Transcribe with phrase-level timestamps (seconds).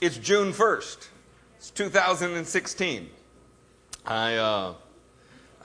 [0.00, 1.08] It's June 1st.
[1.56, 3.10] It's 2016.
[4.06, 4.74] I, uh,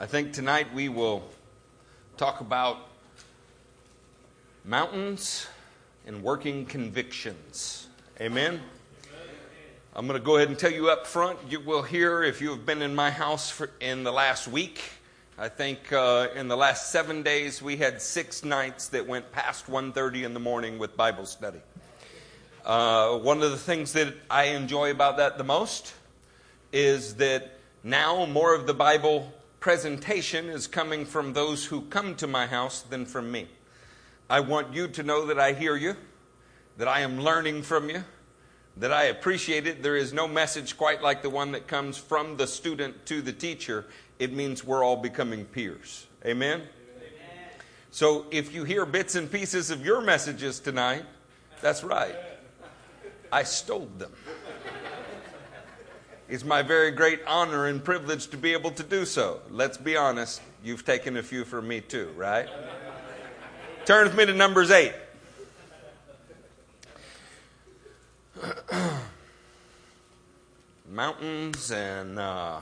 [0.00, 1.22] I think tonight we will
[2.16, 2.78] talk about
[4.64, 5.46] mountains
[6.04, 7.86] and working convictions.
[8.20, 8.60] Amen?
[9.94, 11.38] I'm going to go ahead and tell you up front.
[11.48, 14.82] You will hear if you have been in my house for, in the last week.
[15.38, 19.68] I think uh, in the last seven days we had six nights that went past
[19.68, 21.60] 1:30 in the morning with Bible study.
[22.64, 25.92] Uh, one of the things that I enjoy about that the most
[26.72, 29.30] is that now more of the Bible
[29.60, 33.48] presentation is coming from those who come to my house than from me.
[34.30, 35.94] I want you to know that I hear you,
[36.78, 38.02] that I am learning from you,
[38.78, 39.82] that I appreciate it.
[39.82, 43.32] There is no message quite like the one that comes from the student to the
[43.32, 43.84] teacher.
[44.18, 46.06] It means we're all becoming peers.
[46.24, 46.62] Amen?
[46.62, 46.68] Amen.
[47.90, 51.04] So if you hear bits and pieces of your messages tonight,
[51.60, 52.16] that's right.
[53.34, 54.12] I stole them.
[56.28, 59.40] It's my very great honor and privilege to be able to do so.
[59.50, 62.48] Let's be honest, you've taken a few from me too, right?
[63.86, 64.94] Turn with me to Numbers 8.
[70.88, 72.60] Mountains and uh,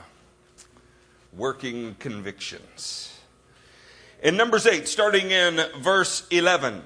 [1.37, 3.15] working convictions.
[4.23, 6.81] In Numbers 8, starting in verse 11.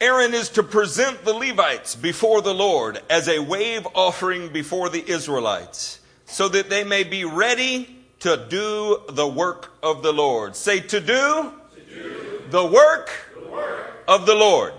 [0.00, 5.02] Aaron is to present the Levites before the Lord as a wave offering before the
[5.08, 10.54] Israelites, so that they may be ready to do the work of the Lord.
[10.54, 14.74] Say, to do, to do the, work the work of the Lord.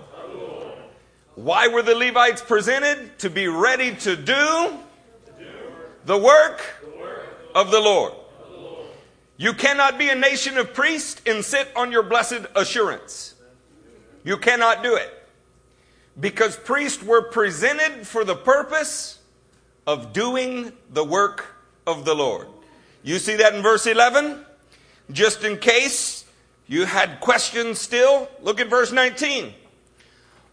[1.34, 3.18] Why were the Levites presented?
[3.20, 4.78] To be ready to do,
[6.04, 6.62] the, work.
[7.54, 8.12] Of the Lord.
[9.36, 13.34] You cannot be a nation of priests and sit on your blessed assurance.
[14.28, 15.10] You cannot do it.
[16.20, 19.20] Because priests were presented for the purpose
[19.86, 21.46] of doing the work
[21.86, 22.46] of the Lord.
[23.02, 24.44] You see that in verse 11?
[25.10, 26.26] Just in case
[26.66, 29.54] you had questions still, look at verse 19.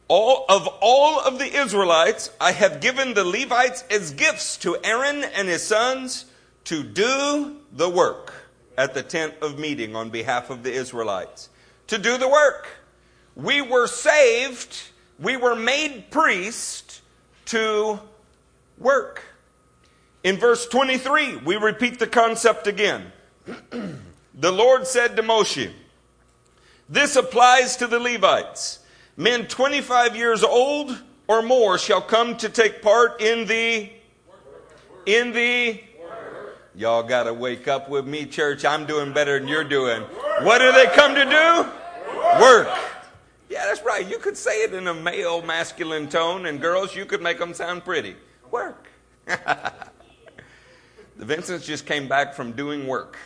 [0.08, 5.26] All of all of the Israelites, I have given the Levites as gifts to Aaron
[5.36, 6.24] and his sons
[6.64, 8.34] to do the work
[8.78, 11.50] at the tent of meeting on behalf of the Israelites.
[11.88, 12.85] To do the work.
[13.36, 14.78] We were saved,
[15.20, 17.02] we were made priests
[17.46, 18.00] to
[18.78, 19.24] work.
[20.24, 23.12] In verse 23, we repeat the concept again.
[24.34, 25.72] the Lord said to Moshe,
[26.90, 28.80] This applies to the Levites.
[29.18, 30.98] Men 25 years old
[31.28, 33.90] or more shall come to take part in the
[35.06, 35.82] in the
[36.74, 38.66] Y'all got to wake up with me, church.
[38.66, 40.02] I'm doing better than you're doing.
[40.42, 42.42] What do they come to do?
[42.42, 42.95] Work.
[43.56, 44.06] Yeah, that's right.
[44.06, 47.54] You could say it in a male, masculine tone, and girls, you could make them
[47.54, 48.18] sound pretty.
[48.52, 48.90] Work.
[49.26, 49.34] the
[51.16, 53.18] Vincents just came back from doing work.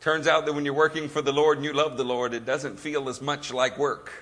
[0.00, 2.44] Turns out that when you're working for the Lord and you love the Lord, it
[2.44, 4.12] doesn't feel as much like work,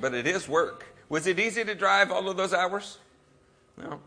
[0.00, 0.86] but it is work.
[1.08, 2.98] Was it easy to drive all of those hours?
[3.76, 3.98] No.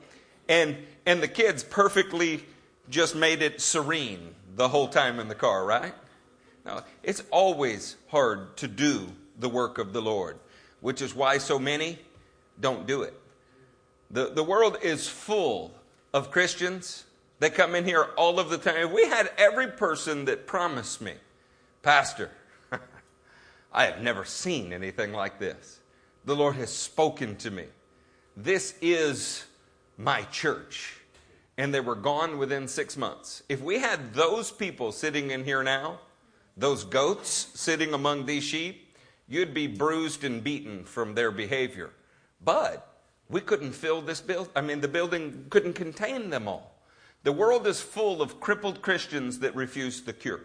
[0.47, 2.45] And and the kids perfectly
[2.89, 5.93] just made it serene the whole time in the car, right?
[6.65, 9.09] No, it's always hard to do
[9.41, 10.39] the work of the Lord,
[10.79, 11.99] which is why so many
[12.59, 13.13] don't do it.
[14.09, 15.73] The, the world is full
[16.13, 17.05] of Christians
[17.39, 18.77] that come in here all of the time.
[18.77, 21.13] If we had every person that promised me,
[21.81, 22.29] Pastor,
[23.73, 25.79] I have never seen anything like this.
[26.25, 27.65] The Lord has spoken to me.
[28.37, 29.45] This is
[29.97, 30.97] my church.
[31.57, 33.43] And they were gone within six months.
[33.49, 35.99] If we had those people sitting in here now,
[36.57, 38.90] those goats sitting among these sheep,
[39.31, 41.91] you'd be bruised and beaten from their behavior.
[42.43, 42.87] But
[43.29, 44.51] we couldn't fill this building.
[44.55, 46.75] I mean, the building couldn't contain them all.
[47.23, 50.41] The world is full of crippled Christians that refuse the cure.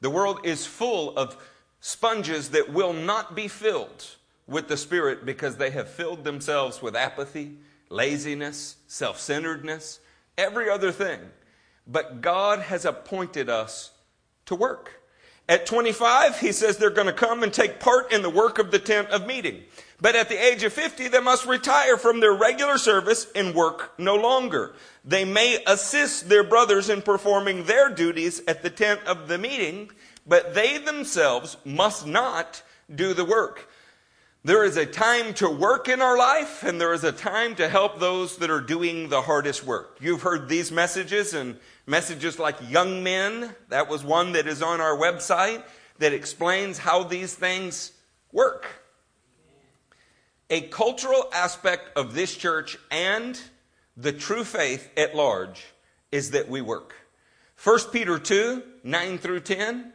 [0.00, 1.36] The world is full of
[1.80, 4.06] sponges that will not be filled
[4.46, 7.56] with the Spirit because they have filled themselves with apathy,
[7.88, 10.00] laziness, self centeredness,
[10.38, 11.20] every other thing.
[11.86, 13.90] But God has appointed us
[14.46, 15.00] to work.
[15.48, 18.70] At 25, he says they're going to come and take part in the work of
[18.70, 19.62] the tent of meeting.
[20.00, 23.92] But at the age of 50, they must retire from their regular service and work
[23.98, 24.74] no longer.
[25.04, 29.90] They may assist their brothers in performing their duties at the tent of the meeting,
[30.26, 32.62] but they themselves must not
[32.94, 33.68] do the work.
[34.44, 37.68] There is a time to work in our life, and there is a time to
[37.68, 39.96] help those that are doing the hardest work.
[40.00, 44.80] You've heard these messages and Messages like Young Men, that was one that is on
[44.80, 45.62] our website
[45.98, 47.92] that explains how these things
[48.32, 48.66] work.
[50.50, 53.40] A cultural aspect of this church and
[53.96, 55.64] the true faith at large
[56.10, 56.94] is that we work.
[57.62, 59.92] 1 Peter 2 9 through 10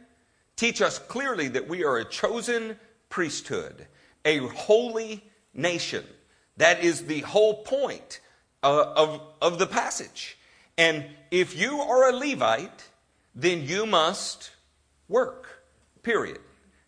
[0.56, 2.76] teach us clearly that we are a chosen
[3.08, 3.86] priesthood,
[4.24, 6.04] a holy nation.
[6.56, 8.20] That is the whole point
[8.62, 10.36] uh, of, of the passage.
[10.80, 12.88] And if you are a Levite,
[13.34, 14.50] then you must
[15.08, 15.62] work,
[16.02, 16.38] period.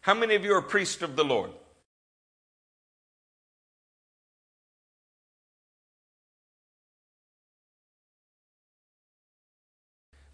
[0.01, 1.51] How many of you are priests of the Lord?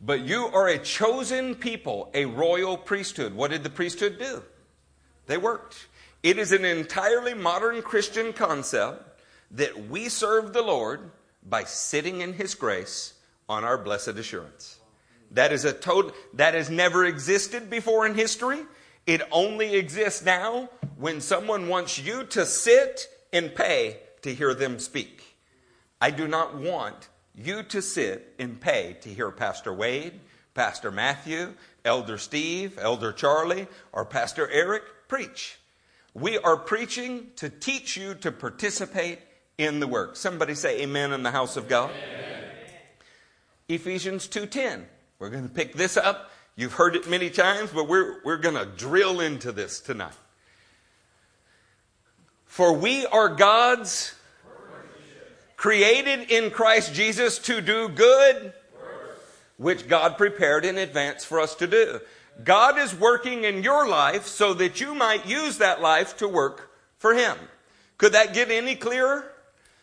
[0.00, 3.34] But you are a chosen people, a royal priesthood.
[3.34, 4.44] What did the priesthood do?
[5.26, 5.88] They worked.
[6.22, 9.20] It is an entirely modern Christian concept
[9.50, 11.10] that we serve the Lord
[11.42, 13.14] by sitting in His grace
[13.48, 14.78] on our blessed assurance.
[15.32, 18.60] That is a total, that has never existed before in history.
[19.06, 24.78] It only exists now when someone wants you to sit and pay to hear them
[24.78, 25.36] speak.
[26.00, 30.20] I do not want you to sit and pay to hear Pastor Wade,
[30.54, 31.54] Pastor Matthew,
[31.84, 35.58] Elder Steve, Elder Charlie, or Pastor Eric preach.
[36.14, 39.20] We are preaching to teach you to participate
[39.56, 40.16] in the work.
[40.16, 41.90] Somebody say amen in the house of God.
[41.90, 42.27] Amen.
[43.68, 44.86] Ephesians 2:10.
[45.18, 46.30] We're going to pick this up.
[46.56, 50.12] You've heard it many times, but we're, we're going to drill into this tonight.
[52.46, 54.14] For we are God's
[55.56, 58.52] created in Christ Jesus to do good,
[59.56, 62.00] which God prepared in advance for us to do.
[62.42, 66.70] God is working in your life so that you might use that life to work
[66.96, 67.36] for Him.
[67.98, 69.30] Could that get any clearer?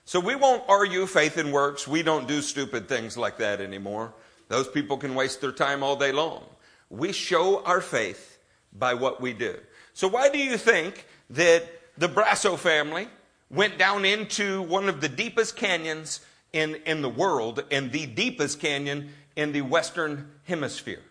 [0.06, 1.88] So we won't argue faith and works.
[1.88, 4.14] We don't do stupid things like that anymore.
[4.50, 6.44] Those people can waste their time all day long.
[6.92, 8.38] We show our faith
[8.72, 9.58] by what we do.
[9.94, 11.64] So why do you think that
[11.98, 13.08] the Brasso family
[13.50, 16.20] went down into one of the deepest canyons
[16.54, 21.02] in, in the world and the deepest canyon in the Western Hemisphere?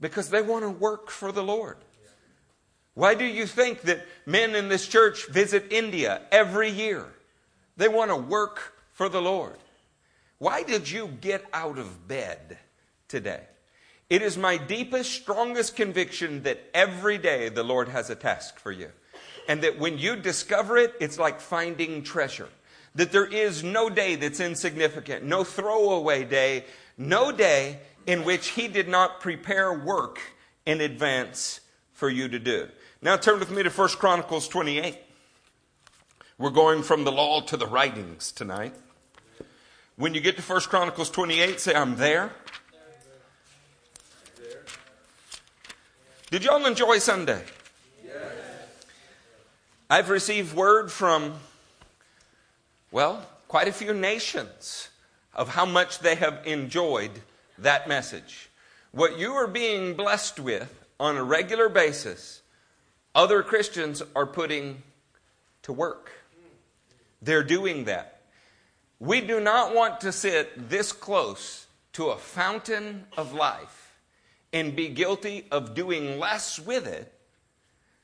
[0.00, 1.76] Because they want to work for the Lord.
[2.94, 7.06] Why do you think that men in this church visit India every year?
[7.76, 9.58] They want to work for the Lord.
[10.38, 12.58] Why did you get out of bed
[13.08, 13.42] today?
[14.08, 18.70] It is my deepest, strongest conviction that every day the Lord has a task for
[18.70, 18.90] you.
[19.48, 22.48] And that when you discover it, it's like finding treasure.
[22.94, 26.64] That there is no day that's insignificant, no throwaway day,
[26.96, 30.20] no day in which He did not prepare work
[30.64, 31.60] in advance
[31.92, 32.68] for you to do.
[33.02, 34.98] Now turn with me to 1 Chronicles 28.
[36.38, 38.74] We're going from the law to the writings tonight.
[39.96, 42.30] When you get to 1 Chronicles 28, say, I'm there.
[46.30, 47.42] Did y'all enjoy Sunday?
[48.04, 48.14] Yes.
[49.88, 51.36] I've received word from,
[52.90, 54.90] well, quite a few nations
[55.32, 57.12] of how much they have enjoyed
[57.56, 58.50] that message.
[58.92, 62.42] What you are being blessed with on a regular basis,
[63.14, 64.82] other Christians are putting
[65.62, 66.12] to work.
[67.22, 68.22] They're doing that.
[68.98, 73.98] We do not want to sit this close to a fountain of life
[74.52, 77.12] and be guilty of doing less with it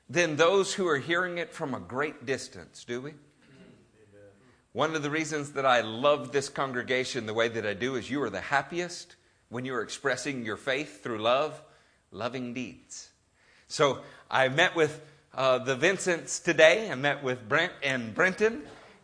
[0.08, 3.14] than those who are hearing it from a great distance, do we?
[4.72, 8.10] One of the reasons that I love this congregation the way that I do is
[8.10, 9.16] you are the happiest
[9.50, 11.62] when you are expressing your faith through love,
[12.10, 13.10] loving deeds.
[13.68, 13.98] So
[14.30, 15.02] I met with
[15.34, 16.90] uh, the Vincents today.
[16.90, 18.62] I met with Brent and Brenton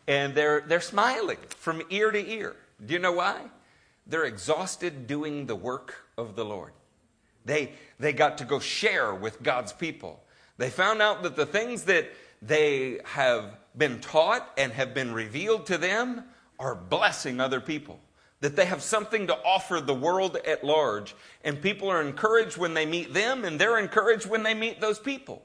[0.08, 2.56] and they're, they're smiling from ear to ear.
[2.84, 3.42] Do you know why?
[4.06, 6.72] They're exhausted doing the work of the Lord.
[7.44, 10.24] They, they got to go share with God's people.
[10.56, 12.10] They found out that the things that
[12.40, 16.24] they have been taught and have been revealed to them
[16.58, 18.00] are blessing other people.
[18.40, 21.14] That they have something to offer the world at large.
[21.44, 24.98] And people are encouraged when they meet them, and they're encouraged when they meet those
[24.98, 25.42] people.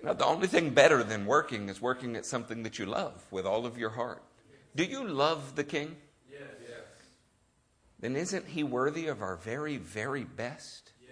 [0.00, 3.22] You know, the only thing better than working is working at something that you love
[3.30, 4.22] with all of your heart.
[4.74, 5.96] Do you love the King?
[6.30, 6.42] Yes.
[6.62, 6.80] yes.
[7.98, 10.92] Then isn't he worthy of our very, very best?
[11.02, 11.10] Yes.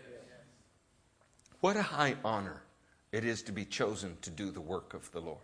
[1.60, 2.62] What a high honor
[3.12, 5.38] it is to be chosen to do the work of the Lord.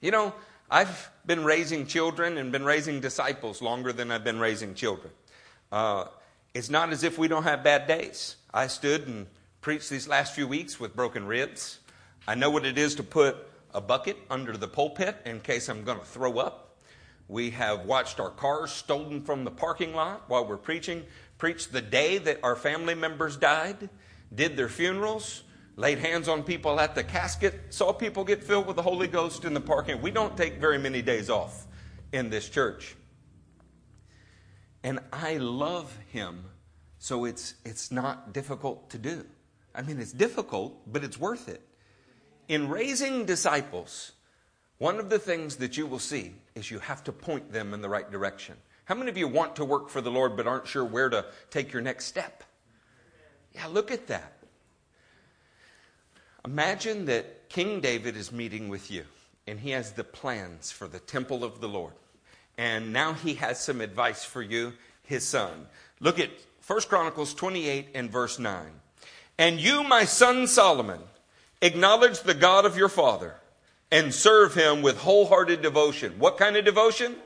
[0.00, 0.34] You know,
[0.70, 5.12] I've been raising children and been raising disciples longer than I've been raising children.
[5.72, 6.06] Uh,
[6.52, 8.36] it's not as if we don't have bad days.
[8.52, 9.26] I stood and
[9.60, 11.77] preached these last few weeks with broken ribs.
[12.28, 13.38] I know what it is to put
[13.72, 16.76] a bucket under the pulpit in case I'm going to throw up.
[17.26, 21.06] We have watched our cars stolen from the parking lot while we're preaching,
[21.38, 23.88] preached the day that our family members died,
[24.34, 25.42] did their funerals,
[25.76, 29.46] laid hands on people at the casket, saw people get filled with the Holy Ghost
[29.46, 30.02] in the parking.
[30.02, 31.66] We don't take very many days off
[32.12, 32.94] in this church.
[34.82, 36.44] And I love him,
[36.98, 39.24] so it's, it's not difficult to do.
[39.74, 41.62] I mean, it's difficult, but it's worth it.
[42.48, 44.12] In raising disciples,
[44.78, 47.82] one of the things that you will see is you have to point them in
[47.82, 48.56] the right direction.
[48.86, 51.26] How many of you want to work for the Lord but aren't sure where to
[51.50, 52.42] take your next step?
[53.54, 54.32] Yeah, look at that.
[56.44, 59.04] Imagine that King David is meeting with you
[59.46, 61.92] and he has the plans for the temple of the Lord.
[62.56, 65.66] And now he has some advice for you, his son.
[66.00, 66.30] Look at
[66.66, 68.66] 1 Chronicles 28 and verse 9.
[69.38, 71.00] And you, my son Solomon,
[71.62, 73.36] acknowledge the God of your father
[73.90, 76.14] and serve him with wholehearted devotion.
[76.18, 77.16] What kind of devotion?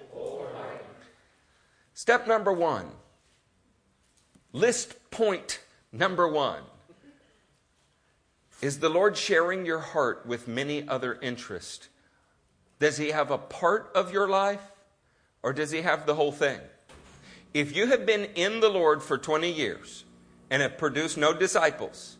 [1.94, 2.90] Step number one
[4.52, 5.60] list point
[5.92, 6.62] number one.
[8.60, 11.88] Is the Lord sharing your heart with many other interests?
[12.78, 14.62] Does He have a part of your life
[15.42, 16.60] or does He have the whole thing?
[17.52, 20.04] If you have been in the Lord for 20 years
[20.48, 22.16] and have produced no disciples,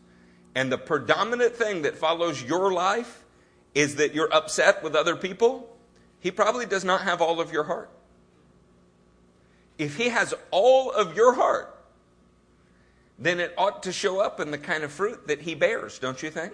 [0.55, 3.25] and the predominant thing that follows your life
[3.75, 5.75] is that you're upset with other people,
[6.21, 7.91] He probably does not have all of your heart.
[9.79, 11.75] If He has all of your heart,
[13.19, 16.23] then it ought to show up in the kind of fruit that He bears, don't
[16.23, 16.53] you think?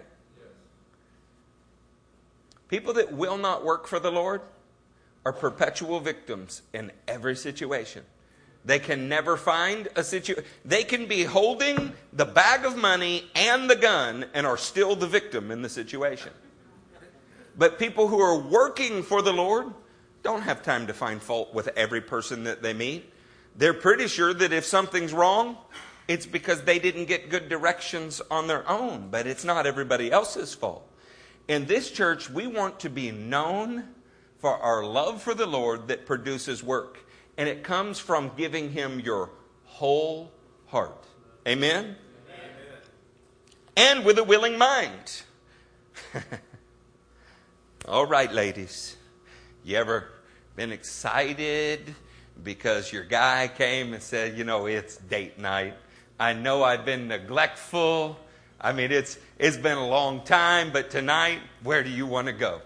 [2.69, 4.43] People that will not work for the Lord
[5.25, 8.05] are perpetual victims in every situation.
[8.69, 10.45] They can never find a situation.
[10.63, 15.07] They can be holding the bag of money and the gun and are still the
[15.07, 16.33] victim in the situation.
[17.57, 19.73] But people who are working for the Lord
[20.23, 23.11] don't have time to find fault with every person that they meet.
[23.57, 25.57] They're pretty sure that if something's wrong,
[26.07, 30.53] it's because they didn't get good directions on their own, but it's not everybody else's
[30.53, 30.87] fault.
[31.49, 33.85] In this church, we want to be known
[34.37, 37.07] for our love for the Lord that produces work.
[37.39, 39.31] And it comes from giving Him your
[39.65, 40.31] whole
[40.67, 41.05] heart.
[41.47, 41.85] Amen?
[41.85, 41.97] Amen.
[43.77, 45.23] And with a willing mind.
[47.89, 48.97] All right, ladies.
[49.65, 50.09] You ever
[50.57, 51.95] been excited
[52.43, 55.75] because your guy came and said, you know, it's date night?
[56.19, 58.19] I know I've been neglectful.
[58.61, 62.33] I mean, it's, it's been a long time, but tonight, where do you want to
[62.33, 62.63] go?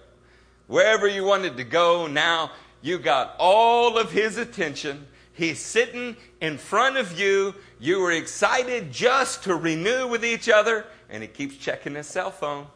[0.66, 2.52] Wherever you wanted to go, now
[2.82, 5.06] you got all of his attention.
[5.32, 7.54] He's sitting in front of you.
[7.80, 12.30] You were excited just to renew with each other, and he keeps checking his cell
[12.30, 12.66] phone.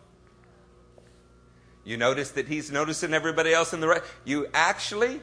[1.85, 4.03] You notice that he's noticing everybody else in the right.
[4.25, 5.21] You actually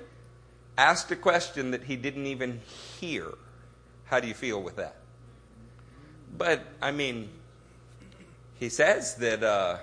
[0.77, 2.61] asked a question that he didn't even
[2.99, 3.33] hear.
[4.05, 4.97] How do you feel with that?
[6.37, 7.29] But, I mean,
[8.59, 9.77] he says that uh,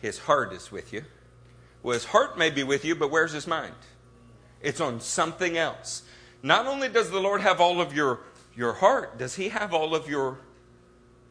[0.00, 1.04] his heart is with you.
[1.82, 3.74] Well, his heart may be with you, but where's his mind?
[4.62, 6.02] It's on something else.
[6.42, 8.20] Not only does the Lord have all of your,
[8.56, 10.38] your heart, does he have all of your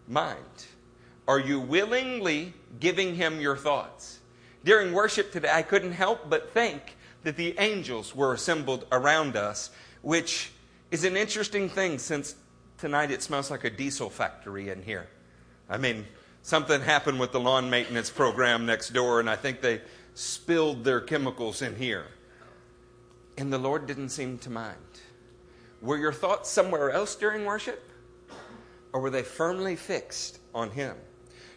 [0.07, 0.37] mind?
[1.27, 4.19] Are you willingly giving him your thoughts?
[4.63, 9.71] During worship today, I couldn't help but think that the angels were assembled around us,
[10.01, 10.51] which
[10.91, 12.35] is an interesting thing since
[12.77, 15.07] tonight it smells like a diesel factory in here.
[15.69, 16.05] I mean,
[16.41, 19.81] something happened with the lawn maintenance program next door, and I think they
[20.15, 22.05] spilled their chemicals in here.
[23.37, 24.77] And the Lord didn't seem to mind.
[25.81, 27.83] Were your thoughts somewhere else during worship?
[28.93, 30.95] Or were they firmly fixed on Him?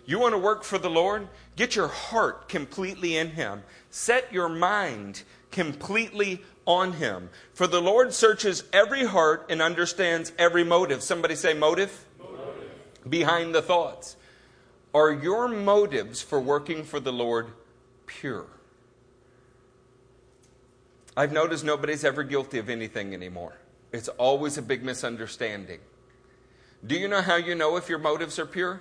[0.06, 1.28] You want to work for the Lord?
[1.56, 3.62] Get your heart completely in Him.
[3.90, 7.30] Set your mind completely on Him.
[7.54, 11.02] For the Lord searches every heart and understands every motive.
[11.02, 12.04] Somebody say motive?
[12.18, 13.08] motive.
[13.08, 14.16] Behind the thoughts.
[14.94, 17.48] Are your motives for working for the Lord
[18.06, 18.46] pure?
[21.16, 23.54] I've noticed nobody's ever guilty of anything anymore.
[23.92, 25.78] It's always a big misunderstanding.
[26.84, 28.80] Do you know how you know if your motives are pure?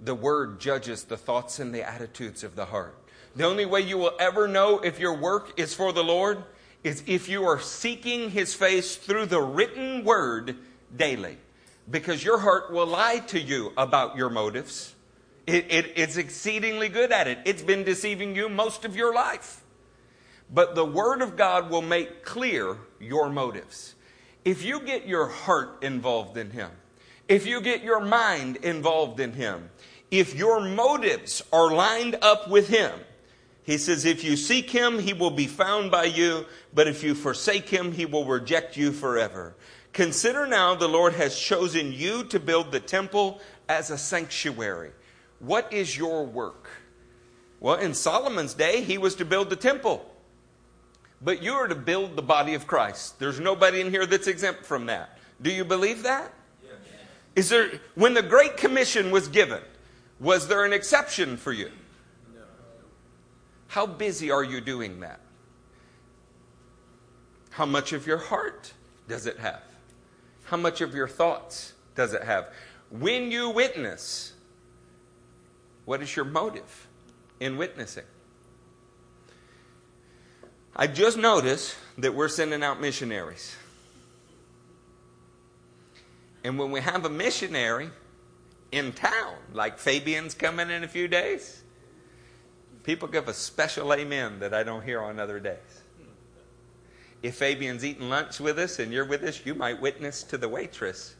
[0.00, 2.96] The Word judges the thoughts and the attitudes of the heart.
[3.36, 6.42] The only way you will ever know if your work is for the Lord
[6.82, 10.56] is if you are seeking His face through the written Word
[10.96, 11.36] daily.
[11.90, 14.94] Because your heart will lie to you about your motives.
[15.46, 17.38] It, it, it's exceedingly good at it.
[17.44, 19.61] It's been deceiving you most of your life.
[20.52, 23.94] But the Word of God will make clear your motives.
[24.44, 26.70] If you get your heart involved in Him,
[27.28, 29.70] if you get your mind involved in Him,
[30.10, 32.92] if your motives are lined up with Him,
[33.62, 36.44] He says, if you seek Him, He will be found by you,
[36.74, 39.54] but if you forsake Him, He will reject you forever.
[39.94, 44.90] Consider now the Lord has chosen you to build the temple as a sanctuary
[45.38, 46.68] What is your work?
[47.60, 50.11] Well, in Solomon's day, he was to build the temple.
[51.24, 53.18] But you are to build the body of Christ.
[53.18, 55.18] There's nobody in here that's exempt from that.
[55.40, 56.32] Do you believe that?
[56.62, 56.72] Yes.
[57.36, 59.62] Is there when the great commission was given,
[60.18, 61.70] was there an exception for you?
[62.34, 62.40] No.
[63.68, 65.20] How busy are you doing that?
[67.50, 68.72] How much of your heart
[69.08, 69.62] does it have?
[70.44, 72.52] How much of your thoughts does it have?
[72.90, 74.32] When you witness,
[75.84, 76.88] what is your motive
[77.40, 78.04] in witnessing?
[80.74, 83.56] I just noticed that we're sending out missionaries.
[86.44, 87.90] And when we have a missionary
[88.72, 91.62] in town, like Fabian's coming in a few days,
[92.84, 95.82] people give a special amen that I don't hear on other days.
[97.22, 100.48] If Fabian's eating lunch with us and you're with us, you might witness to the
[100.48, 101.14] waitress.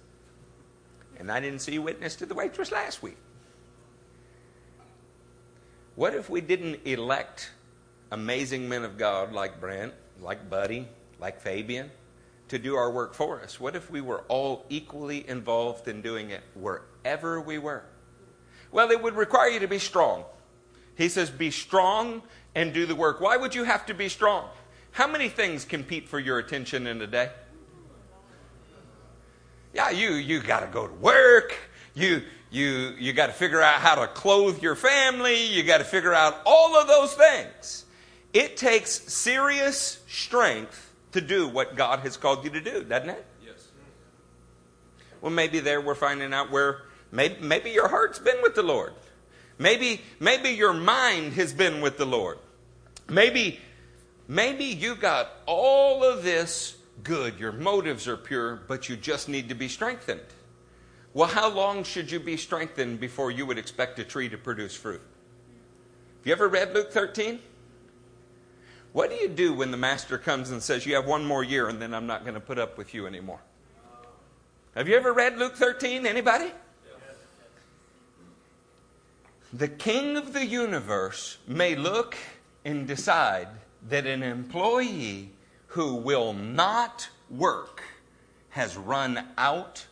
[1.19, 3.19] And I didn't see you witness to the waitress last week.
[5.95, 7.51] What if we didn't elect
[8.13, 10.87] amazing men of God like Brent, like Buddy,
[11.19, 11.91] like Fabian
[12.49, 13.59] to do our work for us?
[13.59, 17.85] What if we were all equally involved in doing it wherever we were?
[18.71, 20.25] Well, it would require you to be strong.
[20.97, 22.23] He says, Be strong
[22.55, 23.21] and do the work.
[23.21, 24.49] Why would you have to be strong?
[24.93, 27.31] How many things compete for your attention in a day?
[29.75, 31.55] Yeah, you you got to go to work.
[31.95, 35.47] You you you got to figure out how to clothe your family.
[35.47, 37.82] You got to figure out all of those things.
[38.33, 43.25] It takes serious strength to do what God has called you to do, doesn't it?
[43.45, 43.69] Yes.
[45.21, 48.95] Well, maybe there we're finding out where maybe, maybe your heart's been with the Lord.
[49.59, 52.39] Maybe, maybe your mind has been with the Lord.
[53.09, 53.61] Maybe,
[54.27, 57.39] maybe you got all of this good.
[57.39, 60.21] Your motives are pure, but you just need to be strengthened.
[61.15, 64.75] Well, how long should you be strengthened before you would expect a tree to produce
[64.75, 65.03] fruit?
[66.21, 67.39] Have you ever read Luke 13?
[68.93, 71.69] What do you do when the master comes and says, You have one more year
[71.69, 73.41] and then I'm not going to put up with you anymore?
[74.75, 76.07] Have you ever read Luke 13?
[76.07, 76.51] Anybody?
[79.53, 82.17] The king of the universe may look
[82.65, 83.49] and decide
[83.89, 85.31] that an employee
[85.67, 87.83] who will not work
[88.51, 89.87] has run out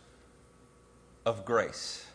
[1.26, 2.06] of grace.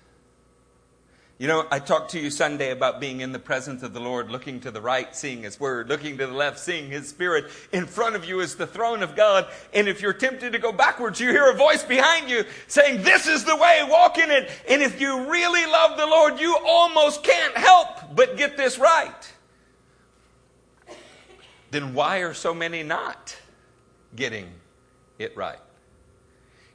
[1.38, 4.32] You know, I talked to you Sunday about being in the presence of the Lord,
[4.32, 7.52] looking to the right, seeing His Word, looking to the left, seeing His Spirit.
[7.74, 9.48] In front of you is the throne of God.
[9.74, 13.28] And if you're tempted to go backwards, you hear a voice behind you saying, This
[13.28, 14.50] is the way, walk in it.
[14.70, 19.34] And if you really love the Lord, you almost can't help but get this right.
[21.72, 23.36] Then why are so many not
[24.16, 24.48] getting
[25.20, 25.60] it right?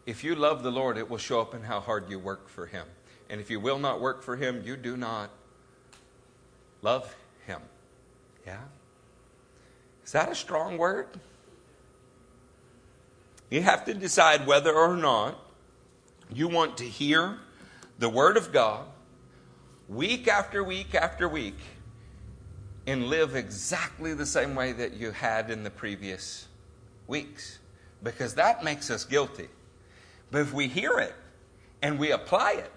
[0.05, 2.67] If you love the Lord, it will show up in how hard you work for
[2.67, 2.85] Him.
[3.31, 5.31] And if you will not work for him, you do not
[6.83, 7.15] love
[7.47, 7.63] him.
[8.45, 8.59] Yeah?
[10.05, 11.07] Is that a strong word?
[13.49, 15.39] You have to decide whether or not
[16.33, 17.39] you want to hear
[17.99, 18.87] the Word of God
[19.89, 21.59] week after week after week
[22.87, 26.49] and live exactly the same way that you had in the previous
[27.07, 27.59] weeks.
[28.03, 29.49] Because that makes us guilty.
[30.31, 31.15] But if we hear it
[31.83, 32.73] and we apply it,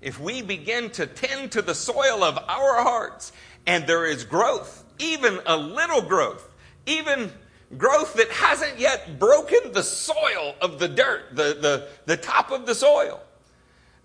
[0.00, 3.32] if we begin to tend to the soil of our hearts
[3.66, 6.48] and there is growth, even a little growth,
[6.86, 7.30] even
[7.76, 12.66] growth that hasn't yet broken the soil of the dirt, the, the, the top of
[12.66, 13.20] the soil,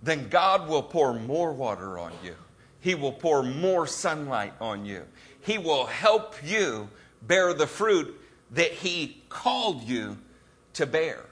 [0.03, 2.36] then God will pour more water on you.
[2.81, 5.03] He will pour more sunlight on you.
[5.41, 6.89] He will help you
[7.21, 8.19] bear the fruit
[8.51, 10.17] that He called you
[10.73, 11.25] to bear.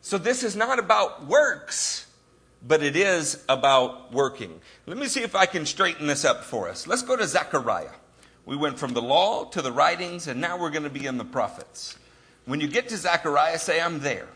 [0.00, 2.06] So this is not about works
[2.66, 4.60] but it is about working.
[4.86, 6.86] Let me see if I can straighten this up for us.
[6.86, 7.90] Let's go to Zechariah.
[8.44, 11.18] We went from the law to the writings, and now we're going to be in
[11.18, 11.96] the prophets.
[12.44, 14.28] When you get to Zechariah, say, I'm there.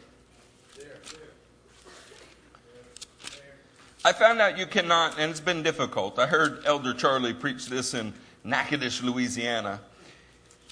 [4.05, 6.19] I found out you cannot, and it's been difficult.
[6.19, 9.81] I heard Elder Charlie preach this in Natchitoches, Louisiana.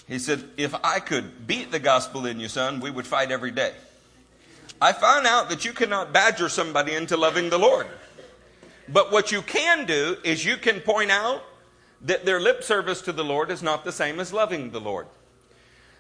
[0.07, 3.51] He said, If I could beat the gospel in you, son, we would fight every
[3.51, 3.73] day.
[4.81, 7.87] I found out that you cannot badger somebody into loving the Lord.
[8.89, 11.43] But what you can do is you can point out
[12.03, 15.07] that their lip service to the Lord is not the same as loving the Lord.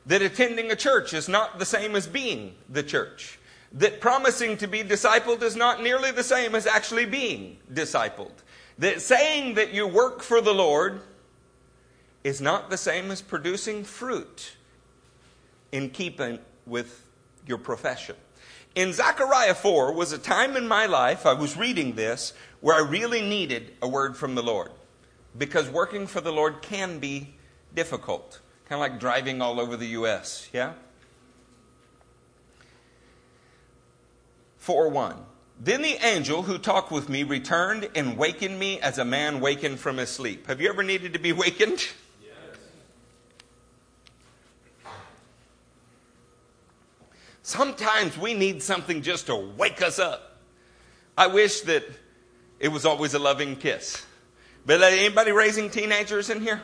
[0.07, 3.39] That attending a church is not the same as being the church.
[3.73, 8.33] That promising to be discipled is not nearly the same as actually being discipled.
[8.79, 11.01] That saying that you work for the Lord
[12.23, 14.57] is not the same as producing fruit
[15.73, 17.07] in keeping with
[17.47, 18.17] your profession.
[18.75, 22.81] In Zechariah 4 was a time in my life, I was reading this, where I
[22.89, 24.71] really needed a word from the Lord.
[25.37, 27.35] because working for the Lord can be
[27.75, 28.41] difficult.
[28.69, 30.75] Kind of like driving all over the U.S., yeah?
[34.59, 35.17] 4 1.
[35.61, 39.79] Then the angel who talked with me returned and wakened me as a man wakened
[39.79, 40.47] from his sleep.
[40.47, 41.87] Have you ever needed to be wakened?
[47.45, 50.39] Sometimes we need something just to wake us up.
[51.17, 51.85] I wish that
[52.59, 54.05] it was always a loving kiss.
[54.65, 56.63] But anybody raising teenagers in here?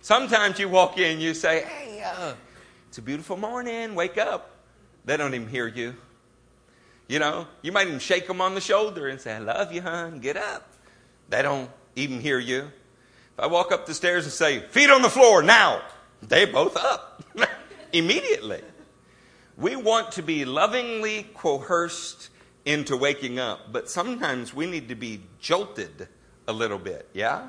[0.00, 2.34] Sometimes you walk in, you say, "Hey, uh,
[2.88, 3.96] it's a beautiful morning.
[3.96, 4.52] Wake up."
[5.04, 5.96] They don't even hear you.
[7.08, 9.82] You know, you might even shake them on the shoulder and say, I love you,
[9.82, 10.72] hon, get up.
[11.28, 12.60] They don't even hear you.
[12.60, 15.82] If I walk up the stairs and say, feet on the floor now,
[16.22, 17.22] they both up
[17.92, 18.62] immediately.
[19.56, 22.30] We want to be lovingly coerced
[22.64, 26.08] into waking up, but sometimes we need to be jolted
[26.48, 27.48] a little bit, yeah?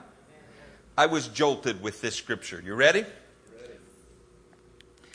[0.98, 2.62] I was jolted with this scripture.
[2.64, 3.06] You ready?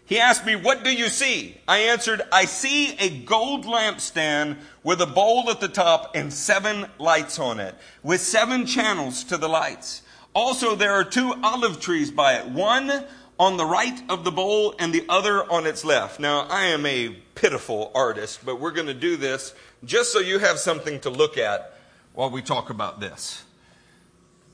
[0.04, 1.56] He asked me, What do you see?
[1.68, 6.86] I answered, I see a gold lampstand with a bowl at the top and seven
[6.98, 10.02] lights on it, with seven channels to the lights.
[10.34, 13.04] Also, there are two olive trees by it, one
[13.40, 16.20] on the right of the bowl and the other on its left.
[16.20, 20.38] Now, I am a pitiful artist, but we're going to do this just so you
[20.38, 21.74] have something to look at
[22.12, 23.42] while we talk about this.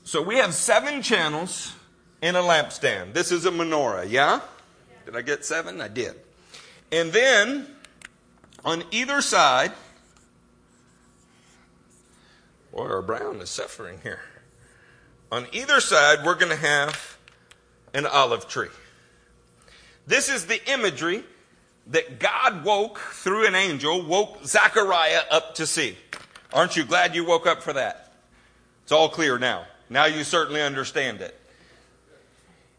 [0.05, 1.73] So, we have seven channels
[2.21, 3.11] in a lampstand.
[3.11, 4.39] This is a menorah, yeah?
[5.05, 5.81] Did I get seven?
[5.81, 6.15] I did.
[6.89, 7.67] And then
[8.63, 9.73] on either side,
[12.71, 14.21] boy, our brown is suffering here.
[15.29, 17.16] On either side, we're going to have
[17.93, 18.69] an olive tree.
[20.05, 21.23] This is the imagery
[21.87, 25.97] that God woke through an angel, woke Zechariah up to see.
[26.53, 28.13] Aren't you glad you woke up for that?
[28.83, 29.65] It's all clear now.
[29.89, 31.39] Now you certainly understand it.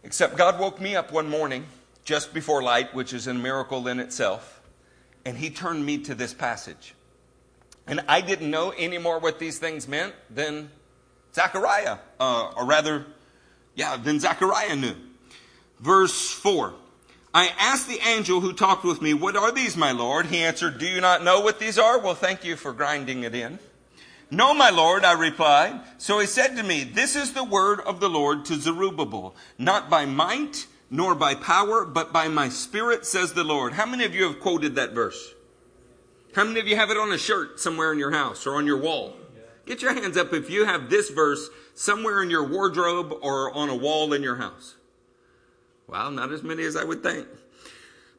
[0.05, 1.67] Except God woke me up one morning
[2.05, 4.61] just before light, which is a miracle in itself.
[5.25, 6.95] And he turned me to this passage.
[7.87, 10.71] And I didn't know any more what these things meant than
[11.35, 13.07] Zechariah, uh, or rather,
[13.79, 14.97] yeah, then Zechariah knew.
[15.79, 16.75] Verse 4.
[17.33, 20.27] I asked the angel who talked with me, What are these, my Lord?
[20.27, 22.01] He answered, Do you not know what these are?
[22.01, 23.61] Well, thank you for grinding it in.
[24.33, 25.81] No, my Lord, I replied.
[25.97, 29.89] So he said to me, This is the word of the Lord to Zerubbabel, not
[29.89, 33.75] by might, nor by power, but by my spirit, says the Lord.
[33.75, 35.35] How many of you have quoted that verse?
[36.35, 38.67] How many of you have it on a shirt somewhere in your house or on
[38.67, 39.15] your wall?
[39.69, 43.69] Get your hands up if you have this verse somewhere in your wardrobe or on
[43.69, 44.77] a wall in your house.
[45.87, 47.27] Well, not as many as I would think.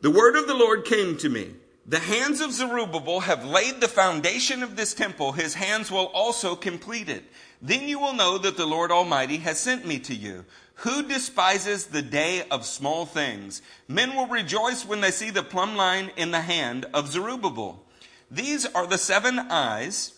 [0.01, 1.55] The word of the Lord came to me.
[1.87, 5.31] The hands of Zerubbabel have laid the foundation of this temple.
[5.31, 7.23] His hands will also complete it.
[7.63, 10.45] Then you will know that the Lord Almighty has sent me to you.
[10.75, 13.63] Who despises the day of small things?
[13.87, 17.83] Men will rejoice when they see the plumb line in the hand of Zerubbabel.
[18.29, 20.13] These are the seven eyes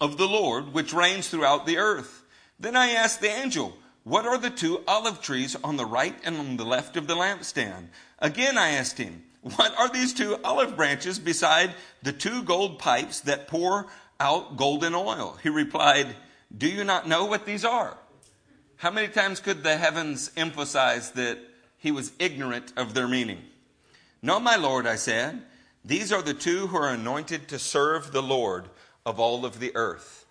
[0.00, 2.24] of the Lord which reigns throughout the earth.
[2.58, 6.36] Then I asked the angel, What are the two olive trees on the right and
[6.36, 7.88] on the left of the lampstand?
[8.18, 13.20] Again I asked him, What are these two olive branches beside the two gold pipes
[13.20, 13.86] that pour
[14.20, 15.38] out golden oil?
[15.42, 16.16] He replied,
[16.56, 17.96] Do you not know what these are?
[18.76, 21.38] How many times could the heavens emphasize that
[21.78, 23.42] he was ignorant of their meaning?
[24.22, 25.42] No, my Lord, I said,
[25.84, 28.68] these are the two who are anointed to serve the Lord
[29.08, 30.26] of all of the earth.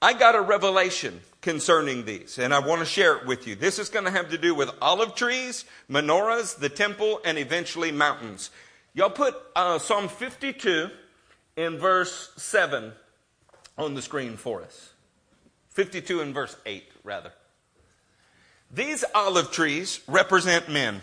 [0.00, 3.56] I got a revelation concerning these, and I want to share it with you.
[3.56, 7.90] This is going to have to do with olive trees, menorahs, the temple, and eventually
[7.90, 8.50] mountains.
[8.94, 10.88] Y'all put uh, Psalm 52
[11.56, 12.92] in verse 7
[13.76, 14.92] on the screen for us.
[15.70, 17.32] 52 in verse 8, rather.
[18.70, 21.00] These olive trees represent men.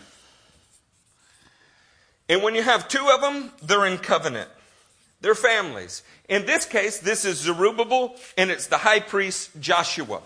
[2.30, 4.50] And when you have two of them, they're in covenant.
[5.22, 6.04] They're families.
[6.28, 10.22] In this case, this is Zerubbabel and it's the high priest Joshua.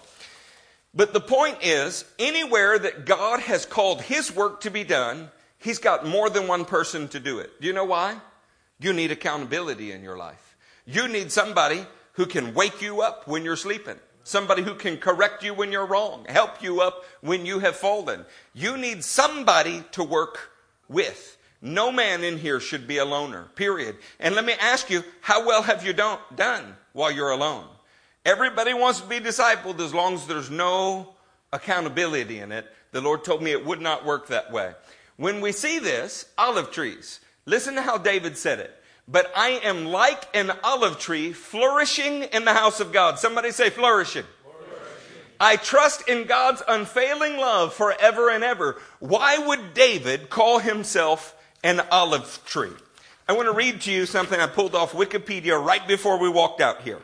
[0.93, 5.79] But the point is, anywhere that God has called his work to be done, he's
[5.79, 7.59] got more than one person to do it.
[7.59, 8.17] Do you know why?
[8.79, 10.55] You need accountability in your life.
[10.85, 13.95] You need somebody who can wake you up when you're sleeping.
[14.23, 18.25] Somebody who can correct you when you're wrong, help you up when you have fallen.
[18.53, 20.51] You need somebody to work
[20.87, 21.37] with.
[21.65, 23.95] No man in here should be a loner, period.
[24.19, 27.65] And let me ask you, how well have you done while you're alone?
[28.25, 31.15] Everybody wants to be discipled as long as there's no
[31.53, 32.67] accountability in it.
[32.91, 34.73] The Lord told me it would not work that way.
[35.15, 38.77] When we see this, olive trees, listen to how David said it.
[39.07, 43.19] But I am like an olive tree flourishing in the house of God.
[43.19, 44.25] Somebody say flourishing.
[44.41, 44.73] flourishing.
[45.39, 48.81] I trust in God's unfailing love forever and ever.
[48.99, 52.73] Why would David call himself an olive tree?
[53.27, 56.59] I want to read to you something I pulled off Wikipedia right before we walked
[56.59, 56.99] out here.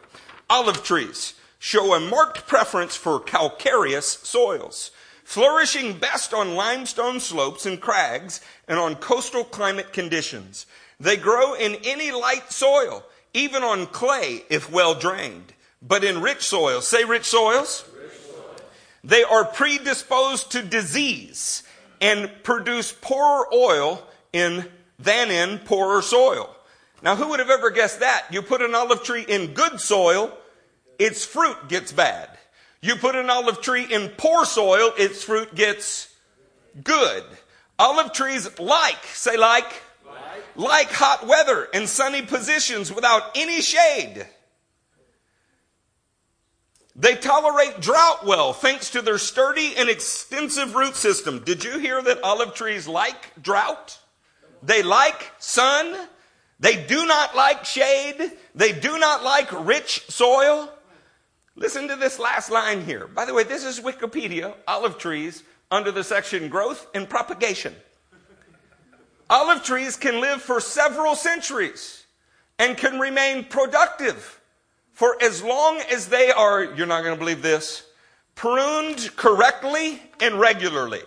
[0.50, 4.92] Olive trees show a marked preference for calcareous soils,
[5.24, 10.66] flourishing best on limestone slopes and crags and on coastal climate conditions.
[11.00, 15.54] They grow in any light soil, even on clay if well drained.
[15.82, 17.86] But in rich soils, say rich soils,
[19.04, 21.64] they are predisposed to disease
[22.02, 24.66] and produce poorer oil in,
[24.98, 26.56] than in poorer soil.
[27.02, 28.26] Now, who would have ever guessed that?
[28.32, 30.38] You put an olive tree in good soil,
[30.98, 32.30] its fruit gets bad.
[32.82, 36.14] You put an olive tree in poor soil, its fruit gets
[36.84, 37.24] good.
[37.78, 39.72] Olive trees like, say like,
[40.06, 44.28] like, like hot weather and sunny positions without any shade.
[46.96, 51.40] They tolerate drought well thanks to their sturdy and extensive root system.
[51.46, 54.00] Did you hear that olive trees like drought?
[54.64, 56.08] They like sun.
[56.60, 58.34] They do not like shade.
[58.56, 60.72] They do not like rich soil.
[61.56, 63.08] Listen to this last line here.
[63.08, 67.76] By the way, this is Wikipedia, olive trees, under the section growth and propagation.
[69.30, 72.06] olive trees can live for several centuries
[72.58, 74.40] and can remain productive
[75.00, 77.86] for as long as they are, you're not going to believe this,
[78.36, 81.02] pruned correctly and regularly.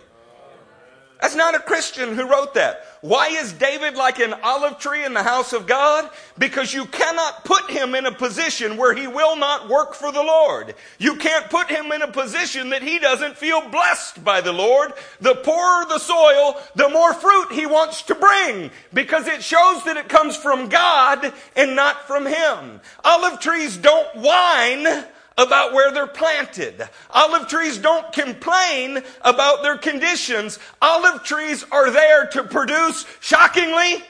[1.21, 2.85] That's not a Christian who wrote that.
[3.01, 6.09] Why is David like an olive tree in the house of God?
[6.37, 10.23] Because you cannot put him in a position where he will not work for the
[10.23, 10.75] Lord.
[10.99, 14.93] You can't put him in a position that he doesn't feel blessed by the Lord.
[15.19, 19.97] The poorer the soil, the more fruit he wants to bring because it shows that
[19.97, 22.79] it comes from God and not from him.
[23.03, 25.05] Olive trees don't whine
[25.37, 26.87] about where they're planted.
[27.09, 30.59] Olive trees don't complain about their conditions.
[30.81, 34.03] Olive trees are there to produce, shockingly,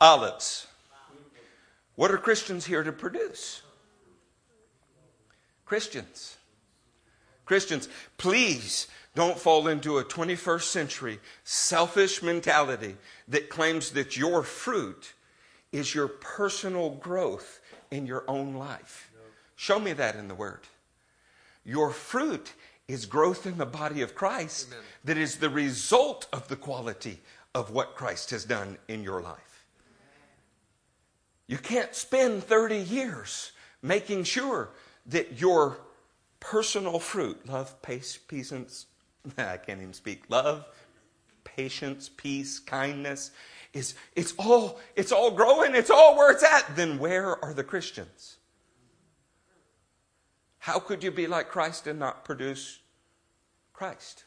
[0.00, 0.66] olives.
[1.96, 3.62] What are Christians here to produce?
[5.66, 6.38] Christians.
[7.44, 12.96] Christians, please don't fall into a 21st century selfish mentality
[13.28, 15.14] that claims that your fruit
[15.72, 19.09] is your personal growth in your own life.
[19.60, 20.62] Show me that in the Word.
[21.66, 22.54] Your fruit
[22.88, 24.84] is growth in the body of Christ Amen.
[25.04, 27.20] that is the result of the quality
[27.54, 29.66] of what Christ has done in your life.
[31.46, 34.70] You can't spend 30 years making sure
[35.04, 35.76] that your
[36.40, 38.86] personal fruit, love, peace, patience,
[39.36, 40.64] I can't even speak, love,
[41.44, 43.30] patience, peace, kindness,
[43.74, 46.76] is it's all it's all growing, it's all where it's at.
[46.76, 48.38] Then where are the Christians?
[50.60, 52.80] How could you be like Christ and not produce
[53.72, 54.24] Christ?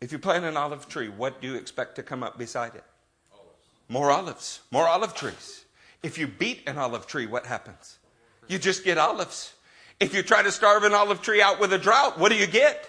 [0.00, 2.84] If you plant an olive tree, what do you expect to come up beside it?
[3.32, 3.50] Olives.
[3.88, 5.64] More olives, more olive trees.
[6.02, 7.98] If you beat an olive tree, what happens?
[8.46, 9.54] You just get olives.
[9.98, 12.46] If you try to starve an olive tree out with a drought, what do you
[12.46, 12.88] get?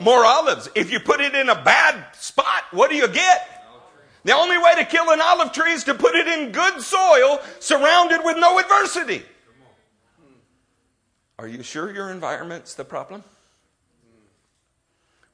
[0.00, 0.68] More olives.
[0.74, 3.48] If you put it in a bad spot, what do you get?
[4.24, 7.40] The only way to kill an olive tree is to put it in good soil
[7.58, 9.24] surrounded with no adversity.
[11.42, 13.24] Are you sure your environment's the problem?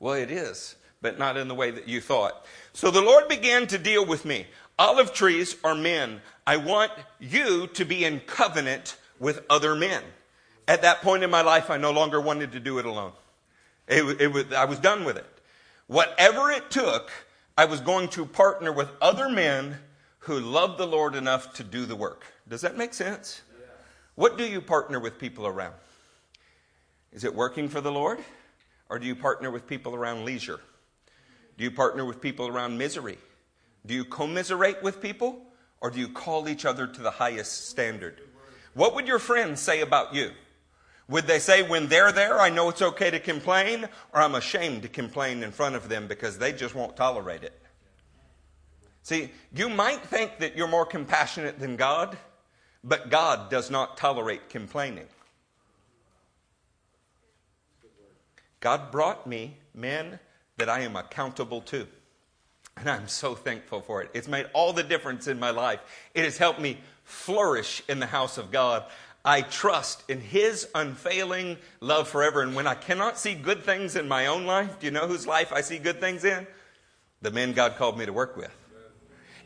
[0.00, 2.46] Well, it is, but not in the way that you thought.
[2.72, 4.46] So the Lord began to deal with me.
[4.78, 6.22] Olive trees are men.
[6.46, 10.02] I want you to be in covenant with other men.
[10.66, 13.12] At that point in my life, I no longer wanted to do it alone.
[13.86, 15.26] It, it was, I was done with it.
[15.88, 17.10] Whatever it took,
[17.58, 19.76] I was going to partner with other men
[20.20, 22.24] who loved the Lord enough to do the work.
[22.48, 23.42] Does that make sense?
[24.14, 25.74] What do you partner with people around?
[27.12, 28.18] Is it working for the Lord?
[28.88, 30.60] Or do you partner with people around leisure?
[31.56, 33.18] Do you partner with people around misery?
[33.84, 35.44] Do you commiserate with people?
[35.80, 38.20] Or do you call each other to the highest standard?
[38.74, 40.32] What would your friends say about you?
[41.08, 44.82] Would they say, when they're there, I know it's okay to complain, or I'm ashamed
[44.82, 47.58] to complain in front of them because they just won't tolerate it?
[49.02, 52.18] See, you might think that you're more compassionate than God,
[52.84, 55.06] but God does not tolerate complaining.
[58.60, 60.18] God brought me men
[60.56, 61.86] that I am accountable to.
[62.76, 64.10] And I'm so thankful for it.
[64.14, 65.80] It's made all the difference in my life.
[66.14, 68.84] It has helped me flourish in the house of God.
[69.24, 72.40] I trust in His unfailing love forever.
[72.40, 75.26] And when I cannot see good things in my own life, do you know whose
[75.26, 76.46] life I see good things in?
[77.20, 78.54] The men God called me to work with.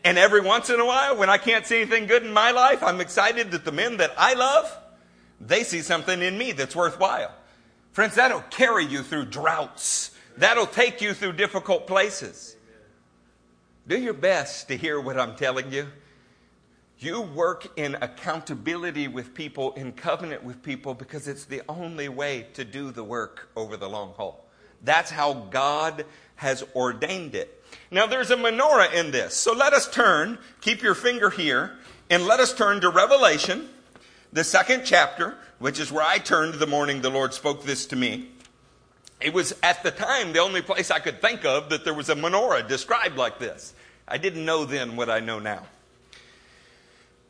[0.05, 2.83] And every once in a while, when I can't see anything good in my life,
[2.83, 4.77] I'm excited that the men that I love,
[5.41, 7.33] they see something in me that's worthwhile.
[7.93, 10.13] Friends, that'll carry you through droughts.
[10.39, 12.57] That'll take you through difficult places.
[13.87, 15.89] Do your best to hear what I'm telling you.
[16.99, 22.47] You work in accountability with people, in covenant with people, because it's the only way
[22.55, 24.47] to do the work over the long haul.
[24.83, 27.63] That's how God has ordained it.
[27.91, 29.35] Now, there's a menorah in this.
[29.35, 31.73] So let us turn, keep your finger here,
[32.09, 33.69] and let us turn to Revelation,
[34.33, 37.97] the second chapter, which is where I turned the morning the Lord spoke this to
[37.97, 38.29] me.
[39.21, 42.09] It was at the time the only place I could think of that there was
[42.09, 43.75] a menorah described like this.
[44.09, 45.67] I didn't know then what I know now.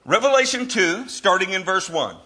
[0.04, 2.16] Revelation 2, starting in verse 1.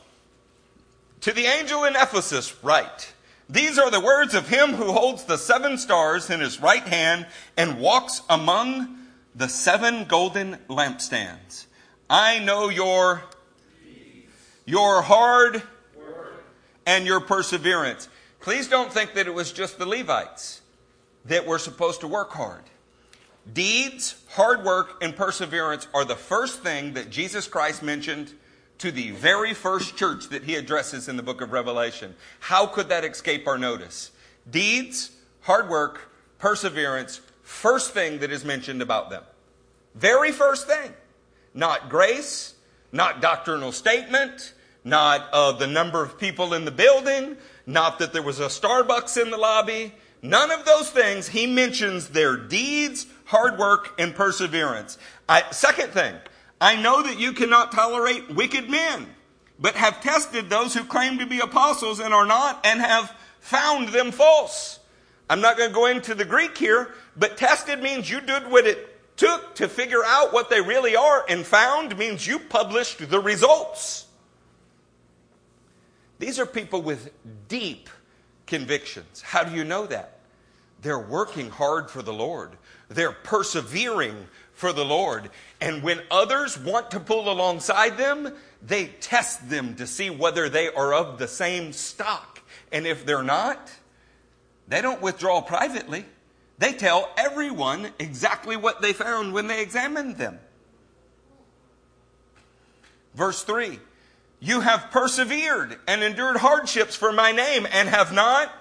[1.23, 3.13] To the angel in Ephesus, write
[3.51, 7.27] These are the words of him who holds the seven stars in his right hand
[7.57, 8.97] and walks among
[9.35, 11.67] the seven golden lampstands.
[12.09, 13.25] I know your,
[14.67, 15.63] your hard
[16.85, 18.09] and your perseverance.
[18.41, 20.61] Please don't think that it was just the Levites
[21.25, 22.63] that were supposed to work hard.
[23.53, 28.33] Deeds, hard work, and perseverance are the first thing that Jesus Christ mentioned
[28.79, 32.15] to the very first church that he addresses in the book of Revelation.
[32.41, 34.11] How could that escape our notice?
[34.51, 39.23] Deeds, hard work, perseverance, first thing that is mentioned about them.
[39.95, 40.93] Very first thing.
[41.55, 42.56] Not grace,
[42.97, 48.23] not doctrinal statement, not uh, the number of people in the building, not that there
[48.23, 49.93] was a Starbucks in the lobby.
[50.23, 51.29] None of those things.
[51.29, 54.99] He mentions their deeds, hard work, and perseverance.
[55.29, 56.15] I, second thing,
[56.61, 59.07] I know that you cannot tolerate wicked men,
[59.59, 63.91] but have tested those who claim to be apostles and are not, and have found
[63.91, 64.81] them false.
[65.29, 68.67] I'm not going to go into the Greek here, but tested means you did what
[68.67, 73.21] it took to figure out what they really are, and found means you published the
[73.21, 74.07] results.
[76.19, 77.11] These are people with
[77.49, 77.91] deep
[78.47, 79.21] convictions.
[79.23, 80.19] How do you know that?
[80.83, 82.53] They're working hard for the Lord.
[82.89, 85.31] They're persevering for the Lord.
[85.61, 90.69] And when others want to pull alongside them, they test them to see whether they
[90.73, 92.41] are of the same stock.
[92.73, 93.71] And if they're not,
[94.69, 96.05] they don't withdraw privately.
[96.59, 100.39] They tell everyone exactly what they found when they examined them.
[103.15, 103.79] Verse 3
[104.41, 108.53] You have persevered and endured hardships for my name and have not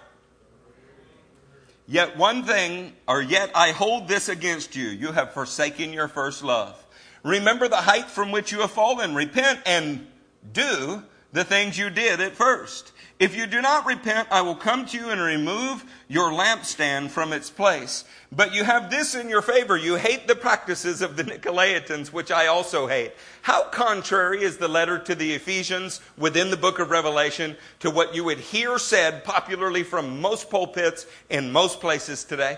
[1.87, 4.87] Yet one thing, or yet I hold this against you.
[4.87, 6.83] You have forsaken your first love.
[7.23, 9.13] Remember the height from which you have fallen.
[9.13, 10.07] Repent and
[10.51, 12.91] do the things you did at first.
[13.17, 17.31] If you do not repent, I will come to you and remove your lampstand from
[17.31, 18.03] its place.
[18.29, 19.77] But you have this in your favor.
[19.77, 23.13] You hate the practices of the Nicolaitans, which I also hate.
[23.43, 28.13] How contrary is the letter to the Ephesians within the book of Revelation to what
[28.13, 32.57] you would hear said popularly from most pulpits in most places today?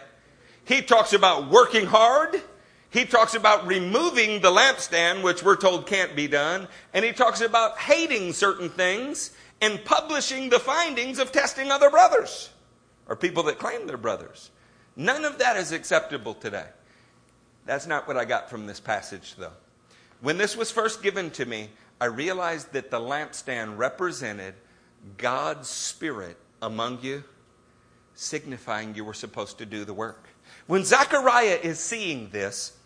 [0.66, 2.42] He talks about working hard.
[2.90, 6.68] He talks about removing the lampstand, which we're told can't be done.
[6.96, 12.50] And he talks about hating certain things and publishing the findings of testing other brothers
[13.08, 14.52] or people that claim they're brothers.
[14.96, 16.66] None of that is acceptable today.
[17.66, 19.52] That's not what I got from this passage, though.
[20.22, 24.56] When this was first given to me, I realized that the lampstand represented
[25.18, 27.24] God's Spirit among you,
[28.16, 30.28] signifying you were supposed to do the work.
[30.66, 32.78] When Zechariah is seeing this,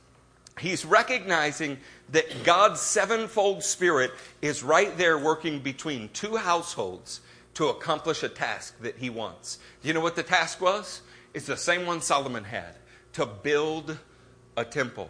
[0.60, 1.78] he's recognizing
[2.10, 4.12] that God's sevenfold spirit
[4.42, 7.22] is right there working between two households
[7.56, 9.60] to accomplish a task that he wants.
[9.82, 11.02] Do you know what the task was?
[11.34, 12.76] It's the same one Solomon had
[13.14, 13.98] to build
[14.58, 15.10] a temple.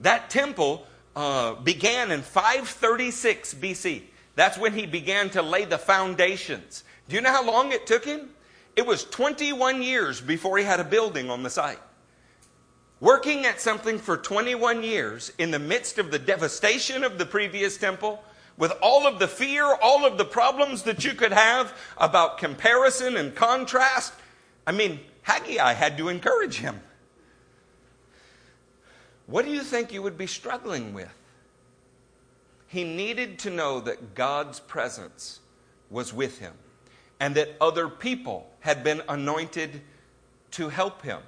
[0.00, 0.86] That temple
[1.16, 4.02] uh, began in 536 BC.
[4.36, 6.84] That's when he began to lay the foundations.
[7.08, 8.30] Do you know how long it took him?
[8.76, 11.80] It was 21 years before he had a building on the site
[13.00, 17.76] working at something for 21 years in the midst of the devastation of the previous
[17.76, 18.22] temple,
[18.56, 23.16] with all of the fear, all of the problems that you could have about comparison
[23.16, 24.12] and contrast.
[24.66, 26.80] I mean, Haggai had to encourage him.
[29.26, 31.12] What do you think you would be struggling with?
[32.66, 35.40] He needed to know that God's presence
[35.90, 36.54] was with him
[37.20, 39.82] and that other people had been anointed
[40.52, 41.20] to help him.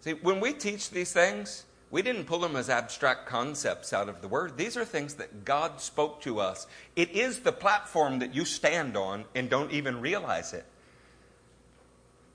[0.00, 4.20] See, when we teach these things, we didn't pull them as abstract concepts out of
[4.20, 4.56] the Word.
[4.56, 6.66] These are things that God spoke to us.
[6.96, 10.66] It is the platform that you stand on and don't even realize it.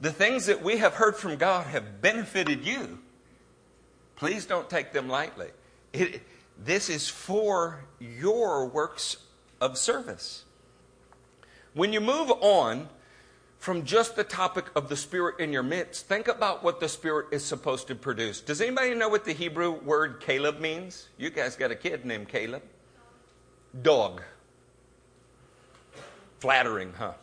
[0.02, 3.00] The things that we have heard from God have benefited you.
[4.16, 5.50] Please don't take them lightly.
[5.94, 6.22] It,
[6.58, 9.18] this is for your works
[9.62, 10.46] of service.
[11.74, 12.90] When you move on
[13.64, 17.28] from just the topic of the Spirit in your midst, think about what the Spirit
[17.32, 18.42] is supposed to produce.
[18.42, 21.08] Does anybody know what the Hebrew word Caleb means?
[21.18, 22.62] You guys got a kid named Caleb.
[23.82, 24.22] Dog.
[26.40, 27.14] Flattering, huh?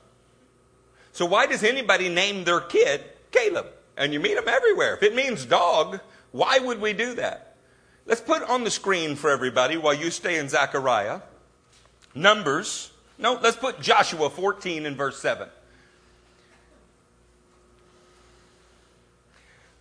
[1.12, 3.66] So, why does anybody name their kid Caleb?
[3.98, 4.94] And you meet them everywhere.
[4.94, 6.00] If it means dog,
[6.32, 7.54] why would we do that?
[8.06, 11.20] Let's put on the screen for everybody while you stay in Zechariah.
[12.14, 12.92] Numbers.
[13.18, 15.50] No, let's put Joshua 14 and verse 7.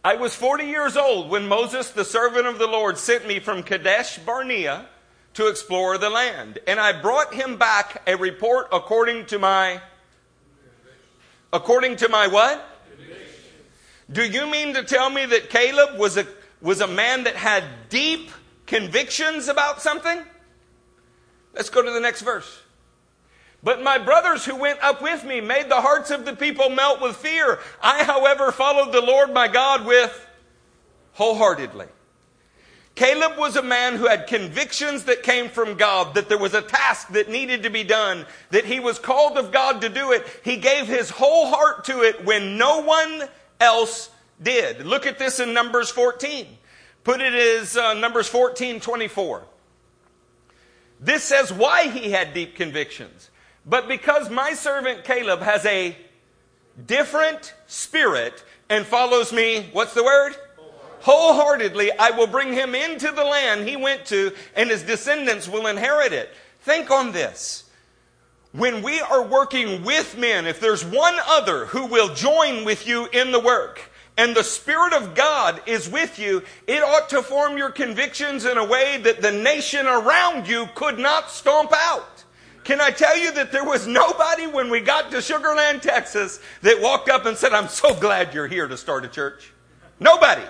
[0.03, 3.63] I was 40 years old when Moses, the servant of the Lord, sent me from
[3.63, 4.87] Kadesh Barnea
[5.33, 6.59] to explore the land.
[6.67, 9.81] And I brought him back a report according to my
[11.51, 12.65] according to my what?
[14.11, 16.25] Do you mean to tell me that Caleb was a
[16.61, 18.31] was a man that had deep
[18.67, 20.23] convictions about something?
[21.53, 22.61] Let's go to the next verse.
[23.61, 27.01] But my brothers who went up with me made the hearts of the people melt
[27.01, 27.59] with fear.
[27.81, 30.27] I, however, followed the Lord my God with
[31.13, 31.87] wholeheartedly.
[32.95, 36.61] Caleb was a man who had convictions that came from God, that there was a
[36.61, 40.25] task that needed to be done, that he was called of God to do it.
[40.43, 43.23] He gave his whole heart to it when no one
[43.59, 44.09] else
[44.41, 44.85] did.
[44.85, 46.45] Look at this in Numbers 14.
[47.03, 49.43] Put it as uh, Numbers 14 24.
[50.99, 53.28] This says why he had deep convictions.
[53.65, 55.95] But because my servant Caleb has a
[56.85, 60.35] different spirit and follows me, what's the word?
[61.01, 65.67] Wholeheartedly, I will bring him into the land he went to, and his descendants will
[65.67, 66.29] inherit it.
[66.61, 67.63] Think on this.
[68.51, 73.07] When we are working with men, if there's one other who will join with you
[73.07, 77.57] in the work, and the Spirit of God is with you, it ought to form
[77.57, 82.18] your convictions in a way that the nation around you could not stomp out.
[82.69, 86.39] Can I tell you that there was nobody when we got to Sugar Land, Texas,
[86.61, 89.51] that walked up and said, I'm so glad you're here to start a church?
[89.99, 90.43] Nobody.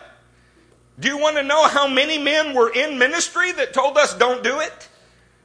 [1.00, 4.44] Do you want to know how many men were in ministry that told us don't
[4.44, 4.90] do it?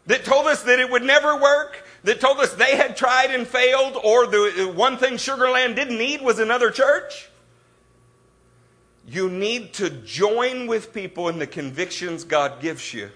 [0.06, 1.86] That told us that it would never work?
[2.02, 5.96] That told us they had tried and failed, or the one thing Sugar Land didn't
[5.96, 7.28] need was another church?
[9.06, 13.10] You need to join with people in the convictions God gives you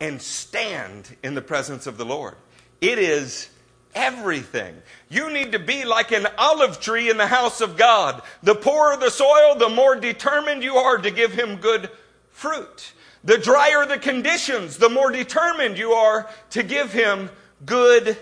[0.00, 2.36] and stand in the presence of the Lord.
[2.80, 3.50] It is
[3.94, 4.74] everything.
[5.08, 8.22] You need to be like an olive tree in the house of God.
[8.42, 11.90] The poorer the soil, the more determined you are to give Him good
[12.30, 12.92] fruit.
[13.22, 17.30] The drier the conditions, the more determined you are to give Him
[17.66, 18.16] good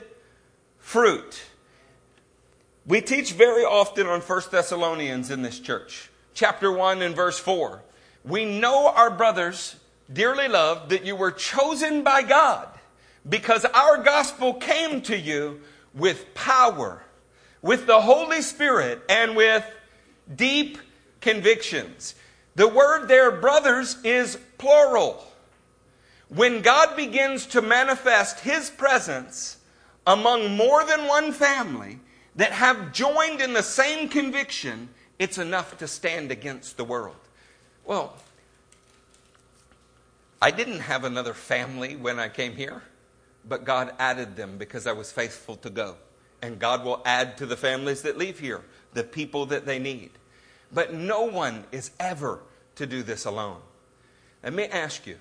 [0.78, 1.42] fruit.
[2.86, 7.82] We teach very often on 1 Thessalonians in this church chapter 1 and verse 4.
[8.24, 9.76] We know our brothers,
[10.12, 12.77] dearly loved, that you were chosen by God
[13.28, 15.60] because our gospel came to you
[15.94, 17.02] with power,
[17.62, 19.64] with the Holy Spirit, and with
[20.34, 20.78] deep
[21.20, 22.14] convictions.
[22.54, 25.24] The word there, brothers, is plural.
[26.28, 29.58] When God begins to manifest His presence
[30.06, 32.00] among more than one family
[32.36, 37.16] that have joined in the same conviction, it's enough to stand against the world.
[37.84, 38.14] Well,
[40.40, 42.82] I didn't have another family when I came here,
[43.48, 45.96] but God added them because I was faithful to go.
[46.42, 48.62] And God will add to the families that leave here
[48.94, 50.10] the people that they need.
[50.72, 52.40] But no one is ever
[52.76, 53.60] to do this alone.
[54.42, 55.16] Let me ask you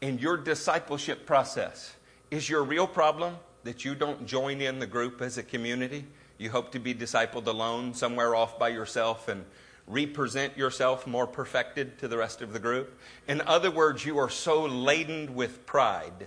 [0.00, 1.94] in your discipleship process,
[2.30, 6.04] is your real problem that you don't join in the group as a community?
[6.38, 9.44] You hope to be discipled alone, somewhere off by yourself, and
[9.86, 12.98] represent yourself more perfected to the rest of the group.
[13.28, 16.26] In other words, you are so laden with pride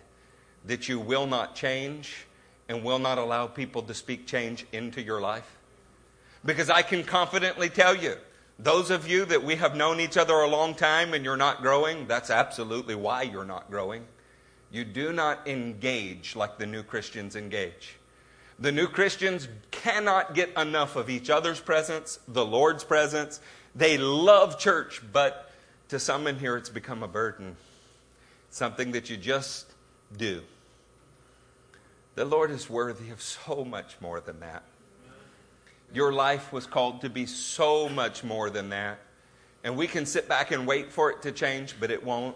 [0.69, 2.27] that you will not change
[2.67, 5.57] and will not allow people to speak change into your life.
[6.45, 8.15] Because I can confidently tell you,
[8.59, 11.63] those of you that we have known each other a long time and you're not
[11.63, 14.05] growing, that's absolutely why you're not growing.
[14.71, 17.95] You do not engage like the new Christians engage.
[18.59, 23.41] The new Christians cannot get enough of each other's presence, the Lord's presence.
[23.73, 25.51] They love church, but
[25.87, 27.57] to some in here, it's become a burden,
[28.51, 29.65] something that you just
[30.15, 30.43] do.
[32.19, 34.63] The Lord is worthy of so much more than that.
[35.93, 38.99] Your life was called to be so much more than that.
[39.63, 42.35] And we can sit back and wait for it to change, but it won't.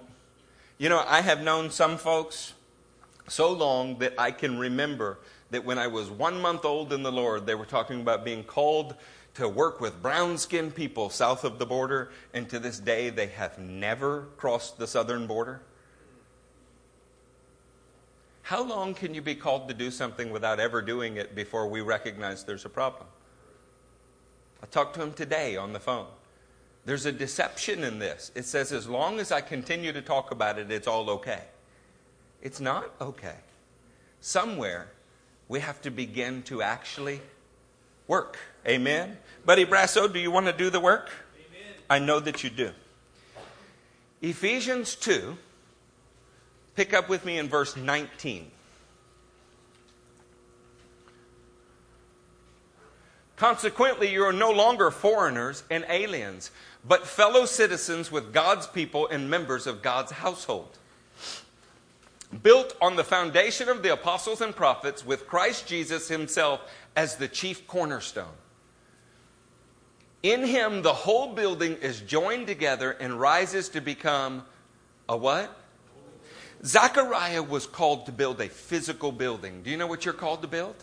[0.78, 2.54] You know, I have known some folks
[3.28, 5.20] so long that I can remember
[5.52, 8.46] that when I was one month old in the Lord, they were talking about being
[8.46, 8.96] called
[9.34, 13.28] to work with brown skinned people south of the border, and to this day, they
[13.28, 15.62] have never crossed the southern border.
[18.44, 21.80] How long can you be called to do something without ever doing it before we
[21.82, 23.08] recognize there's a problem?
[24.62, 26.08] I talked to him today on the phone.
[26.86, 28.32] There's a deception in this.
[28.36, 31.44] It says, as long as I continue to talk about it, it's all okay.
[32.42, 33.38] It's not okay.
[34.20, 34.90] Somewhere,
[35.48, 37.22] we have to begin to actually
[38.08, 38.38] work.
[38.68, 39.18] Amen?
[39.46, 41.10] Buddy Brasso, do you want to do the work?
[41.36, 41.74] Amen.
[41.90, 42.72] I know that you do.
[44.22, 45.38] Ephesians 2,
[46.76, 48.52] pick up with me in verse 19.
[53.36, 56.52] Consequently, you are no longer foreigners and aliens,
[56.88, 60.78] but fellow citizens with God's people and members of God's household.
[62.42, 66.62] Built on the foundation of the apostles and prophets, with Christ Jesus himself
[66.96, 68.34] as the chief cornerstone.
[70.24, 74.46] In him, the whole building is joined together and rises to become
[75.10, 75.54] a what?
[76.66, 79.64] Zechariah was called to build a physical building.
[79.64, 80.76] Do you know what you're called to build?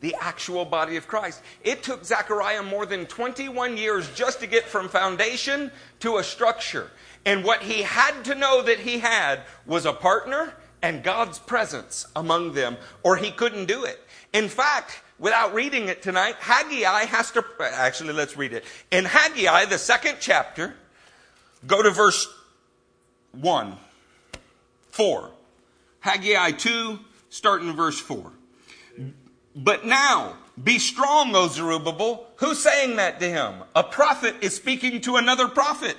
[0.00, 1.42] the actual body of Christ.
[1.62, 5.70] It took Zechariah more than 21 years just to get from foundation
[6.00, 6.90] to a structure.
[7.24, 12.06] And what he had to know that he had was a partner and God's presence
[12.14, 14.00] among them, or he couldn't do it.
[14.32, 18.64] In fact, without reading it tonight, Haggai has to, actually, let's read it.
[18.92, 20.76] In Haggai, the second chapter,
[21.66, 22.28] go to verse
[23.32, 23.76] 1,
[24.98, 25.30] 4.
[26.00, 26.98] Haggai 2,
[27.30, 28.32] starting in verse 4.
[29.54, 32.26] But now, be strong, O Zerubbabel.
[32.38, 33.62] Who's saying that to him?
[33.76, 35.96] A prophet is speaking to another prophet,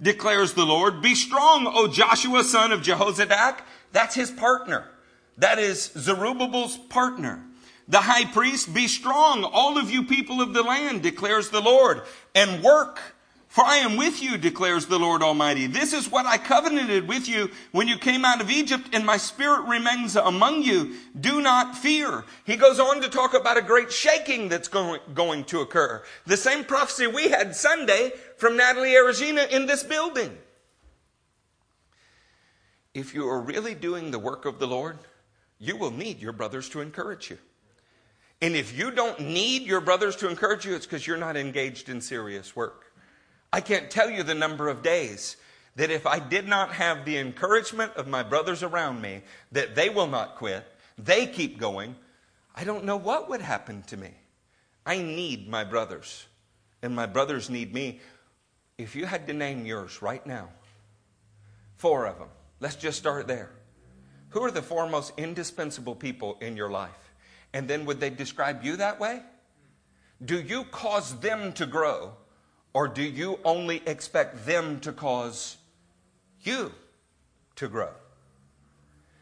[0.00, 1.02] declares the Lord.
[1.02, 3.58] Be strong, O Joshua, son of Jehozadak.
[3.92, 4.88] That's his partner.
[5.36, 7.44] That is Zerubbabel's partner.
[7.86, 12.00] The high priest, be strong, all of you people of the land, declares the Lord,
[12.34, 12.98] and work
[13.48, 15.66] for I am with you, declares the Lord Almighty.
[15.66, 19.16] This is what I covenanted with you when you came out of Egypt, and my
[19.16, 20.94] spirit remains among you.
[21.18, 22.24] Do not fear.
[22.44, 26.04] He goes on to talk about a great shaking that's going, to occur.
[26.26, 30.36] The same prophecy we had Sunday from Natalie Aragina in this building.
[32.92, 34.98] If you are really doing the work of the Lord,
[35.58, 37.38] you will need your brothers to encourage you.
[38.42, 41.88] And if you don't need your brothers to encourage you, it's because you're not engaged
[41.88, 42.87] in serious work.
[43.52, 45.36] I can't tell you the number of days
[45.76, 49.22] that if I did not have the encouragement of my brothers around me
[49.52, 50.66] that they will not quit,
[50.98, 51.94] they keep going,
[52.54, 54.10] I don't know what would happen to me.
[54.84, 56.26] I need my brothers,
[56.82, 58.00] and my brothers need me.
[58.76, 60.48] If you had to name yours right now,
[61.76, 62.28] four of them,
[62.58, 63.50] let's just start there.
[64.30, 67.12] Who are the four most indispensable people in your life?
[67.52, 69.22] And then would they describe you that way?
[70.24, 72.12] Do you cause them to grow?
[72.72, 75.56] Or do you only expect them to cause
[76.42, 76.72] you
[77.56, 77.90] to grow?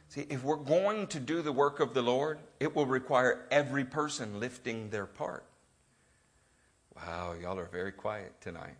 [0.08, 3.84] See, if we're going to do the work of the Lord, it will require every
[3.84, 5.44] person lifting their part.
[6.94, 8.76] Wow, y'all are very quiet tonight.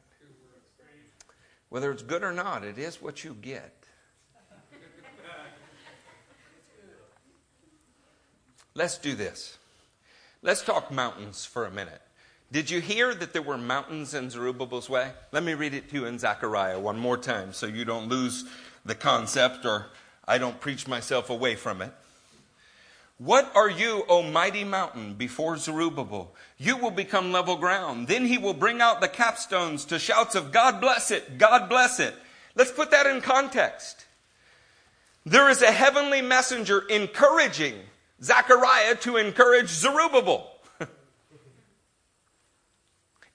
[1.69, 3.73] Whether it's good or not, it is what you get.
[8.75, 9.59] Let's do this.
[10.43, 12.03] Let's talk mountains for a minute.
[12.53, 15.11] Did you hear that there were mountains in Zerubbabel's way?
[15.33, 18.45] Let me read it to you in Zechariah one more time so you don't lose
[18.85, 19.87] the concept or
[20.27, 21.93] I don't preach myself away from it.
[23.19, 26.35] What are you, O mighty mountain, before Zerubbabel?
[26.59, 28.09] You will become level ground.
[28.09, 31.99] Then he will bring out the capstones to shouts of God bless it, God bless
[31.99, 32.15] it.
[32.55, 34.05] Let's put that in context.
[35.25, 37.75] There is a heavenly messenger encouraging
[38.23, 40.49] Zechariah to encourage Zerubbabel.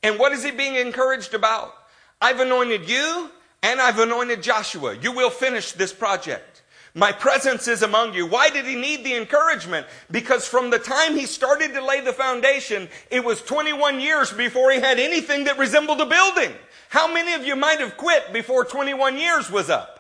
[0.04, 1.74] And what is he being encouraged about?
[2.22, 3.30] I've anointed you
[3.64, 4.96] and I've anointed Joshua.
[4.96, 6.64] You will finish this project.
[6.94, 8.26] My presence is among you.
[8.26, 9.88] Why did he need the encouragement?
[10.10, 14.72] Because from the time he started to lay the foundation, it was 21 years before
[14.72, 16.52] he had anything that resembled a building.
[16.90, 20.00] How many of you might have quit before 21 years was up?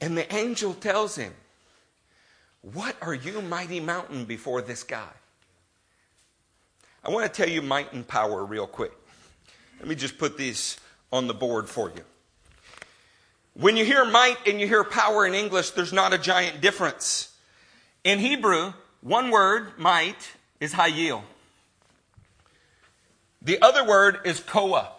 [0.00, 1.34] And the angel tells him,
[2.62, 5.08] What are you, mighty mountain, before this guy?
[7.08, 8.92] I want to tell you might and power real quick.
[9.78, 10.78] Let me just put these
[11.10, 12.02] on the board for you.
[13.54, 17.34] When you hear might and you hear power in English, there's not a giant difference.
[18.04, 21.22] In Hebrew, one word, might, is hayil.
[23.40, 24.90] The other word is koa.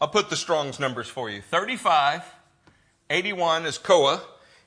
[0.00, 1.42] I'll put the Strong's numbers for you.
[1.42, 2.22] 35,
[3.10, 4.22] 81 is koa,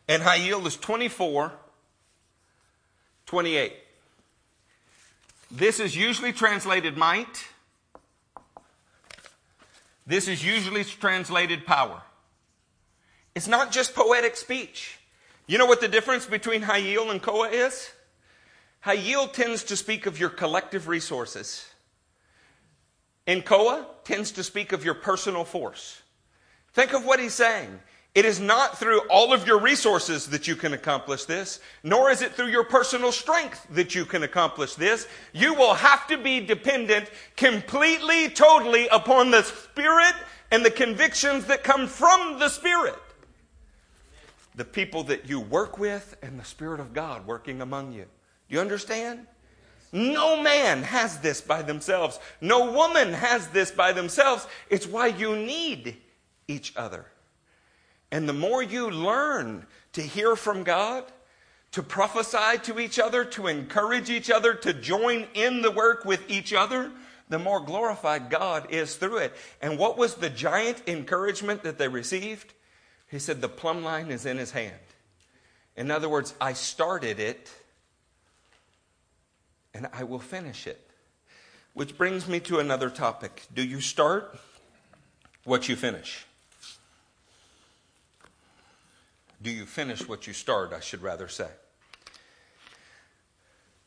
[0.08, 1.54] and hayil is 24,
[3.26, 3.74] 28.
[5.52, 7.48] This is usually translated might.
[10.06, 12.02] This is usually translated power.
[13.36, 15.00] It's not just poetic speech.
[15.48, 17.92] You know what the difference between Hayil and Koa is?
[18.86, 21.68] Hayil tends to speak of your collective resources.
[23.28, 26.02] Enkoa tends to speak of your personal force.
[26.74, 27.80] Think of what he's saying.
[28.16, 32.22] It is not through all of your resources that you can accomplish this, nor is
[32.22, 35.08] it through your personal strength that you can accomplish this.
[35.32, 40.16] You will have to be dependent completely, totally upon the Spirit
[40.52, 43.00] and the convictions that come from the Spirit.
[44.56, 48.06] The people that you work with and the Spirit of God working among you.
[48.50, 49.28] Do you understand?
[49.92, 52.20] No man has this by themselves.
[52.42, 54.48] No woman has this by themselves.
[54.70, 55.98] It's why you need
[56.48, 57.06] each other.
[58.12, 61.04] And the more you learn to hear from God,
[61.72, 66.30] to prophesy to each other, to encourage each other, to join in the work with
[66.30, 66.92] each other,
[67.30, 69.34] the more glorified God is through it.
[69.62, 72.54] And what was the giant encouragement that they received?
[73.10, 74.74] He said, The plumb line is in his hand.
[75.78, 77.52] In other words, I started it
[79.74, 80.90] and I will finish it.
[81.74, 83.44] Which brings me to another topic.
[83.54, 84.38] Do you start
[85.44, 86.26] what you finish?
[89.42, 91.50] Do you finish what you start, I should rather say?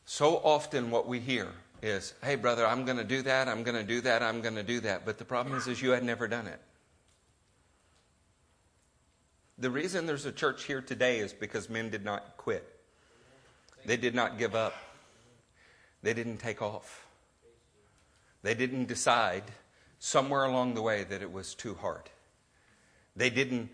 [0.05, 1.47] So often what we hear
[1.81, 4.55] is, hey, brother, I'm going to do that, I'm going to do that, I'm going
[4.55, 5.05] to do that.
[5.05, 6.59] But the problem is, is you had never done it.
[9.57, 12.67] The reason there's a church here today is because men did not quit.
[13.85, 14.73] They did not give up.
[16.01, 17.05] They didn't take off.
[18.41, 19.43] They didn't decide
[19.99, 22.09] somewhere along the way that it was too hard.
[23.15, 23.69] They didn't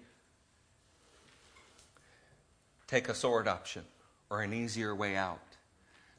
[2.90, 3.84] take a sword option
[4.32, 5.40] or an easier way out.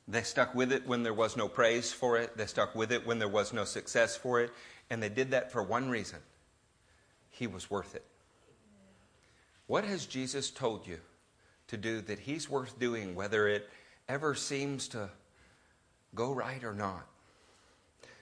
[0.06, 2.36] They stuck with it when there was no praise for it.
[2.36, 4.52] They stuck with it when there was no success for it.
[4.88, 6.20] And they did that for one reason
[7.30, 8.04] He was worth it.
[9.66, 10.98] What has Jesus told you
[11.68, 13.68] to do that He's worth doing, whether it
[14.08, 15.10] ever seems to
[16.14, 17.06] go right or not?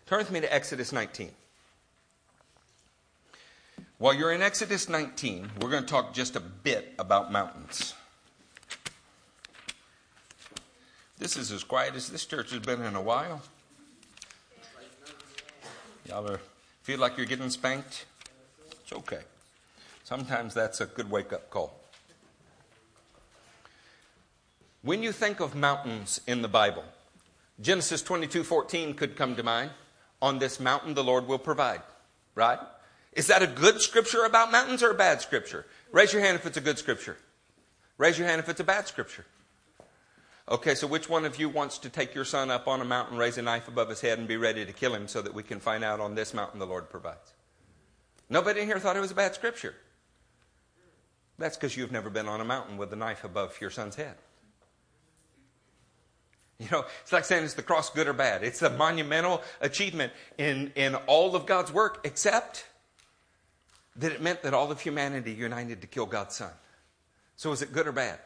[0.06, 1.32] Turn with me to Exodus 19.
[3.98, 7.94] While you're in Exodus 19, we're going to talk just a bit about mountains.
[11.18, 13.42] This is as quiet as this church has been in a while.
[16.06, 16.40] Y'all are,
[16.82, 18.06] feel like you're getting spanked?
[18.70, 19.20] It's okay.
[20.04, 21.74] Sometimes that's a good wake up call.
[24.82, 26.84] When you think of mountains in the Bible,
[27.60, 29.70] Genesis 22 14 could come to mind.
[30.22, 31.82] On this mountain, the Lord will provide.
[32.36, 32.58] Right?
[33.12, 35.66] Is that a good scripture about mountains or a bad scripture?
[35.90, 37.16] Raise your hand if it's a good scripture.
[37.98, 39.26] Raise your hand if it's a bad scripture.
[40.50, 43.18] Okay, so which one of you wants to take your son up on a mountain,
[43.18, 45.42] raise a knife above his head, and be ready to kill him so that we
[45.42, 47.34] can find out on this mountain the Lord provides?
[48.30, 49.74] Nobody in here thought it was a bad scripture.
[51.38, 54.14] That's because you've never been on a mountain with a knife above your son's head.
[56.58, 58.42] You know, it's like saying, is the cross good or bad?
[58.42, 62.66] It's a monumental achievement in, in all of God's work, except
[63.96, 66.50] that it meant that all of humanity united to kill God's son.
[67.36, 68.18] So is it good or bad?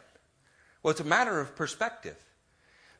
[0.83, 2.17] Well, it's a matter of perspective.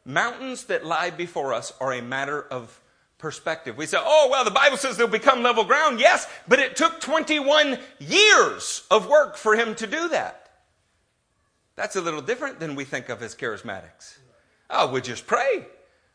[0.05, 2.81] Mountains that lie before us are a matter of
[3.19, 3.77] perspective.
[3.77, 6.01] We say, oh, well, the Bible says they'll become level ground.
[6.01, 10.51] Yes, but it took 21 years of work for him to do that.
[11.77, 14.19] That's a little different than we think of as charismatics.
[14.69, 15.67] Oh, we'll just pray.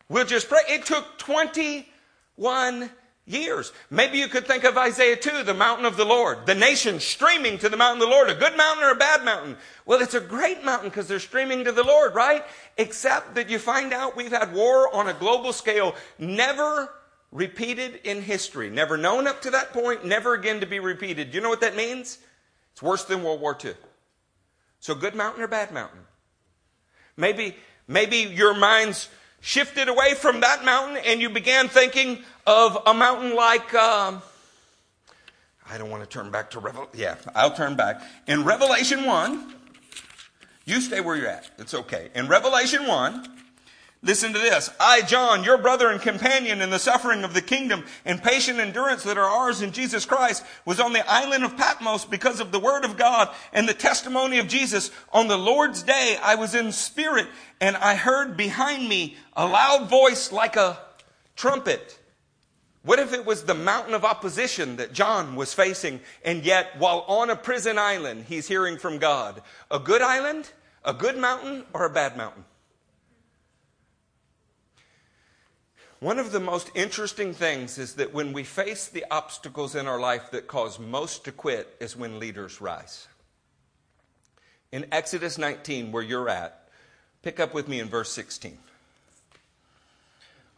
[0.10, 0.62] We'll just pray.
[0.70, 2.90] It took 21
[3.28, 3.74] years.
[3.90, 7.58] Maybe you could think of Isaiah 2, the mountain of the Lord, the nation streaming
[7.60, 9.58] to the mountain of the Lord, a good mountain or a bad mountain.
[9.86, 12.44] Well, it's a great mountain because they're streaming to the Lord, right?
[12.78, 16.90] Except that you find out we've had war on a global scale, never
[17.32, 21.32] repeated in history, never known up to that point, never again to be repeated.
[21.32, 22.20] Do you know what that means?
[22.72, 23.74] It's worse than World War II.
[24.80, 26.00] So, good mountain or bad mountain?
[27.18, 27.56] Maybe,
[27.88, 29.10] maybe your mind's
[29.42, 34.22] shifted away from that mountain and you began thinking of a mountain like, um,
[35.70, 36.92] I don't want to turn back to Revelation.
[36.96, 38.02] Yeah, I'll turn back.
[38.26, 39.54] In Revelation 1,
[40.66, 41.52] you stay where you're at.
[41.60, 42.10] It's okay.
[42.16, 43.38] In Revelation 1,
[44.04, 44.70] Listen to this.
[44.80, 49.02] I, John, your brother and companion in the suffering of the kingdom and patient endurance
[49.04, 52.60] that are ours in Jesus Christ, was on the island of Patmos because of the
[52.60, 54.92] word of God and the testimony of Jesus.
[55.12, 57.28] On the Lord's day, I was in spirit
[57.60, 60.78] and I heard behind me a loud voice like a
[61.36, 61.97] trumpet.
[62.88, 67.04] What if it was the mountain of opposition that John was facing, and yet while
[67.10, 69.42] on a prison island, he's hearing from God?
[69.70, 70.50] A good island,
[70.86, 72.46] a good mountain, or a bad mountain?
[76.00, 80.00] One of the most interesting things is that when we face the obstacles in our
[80.00, 83.10] life that cause most to quit is when leaders rise.
[84.72, 86.70] In Exodus 19, where you're at,
[87.22, 88.58] pick up with me in verse 16.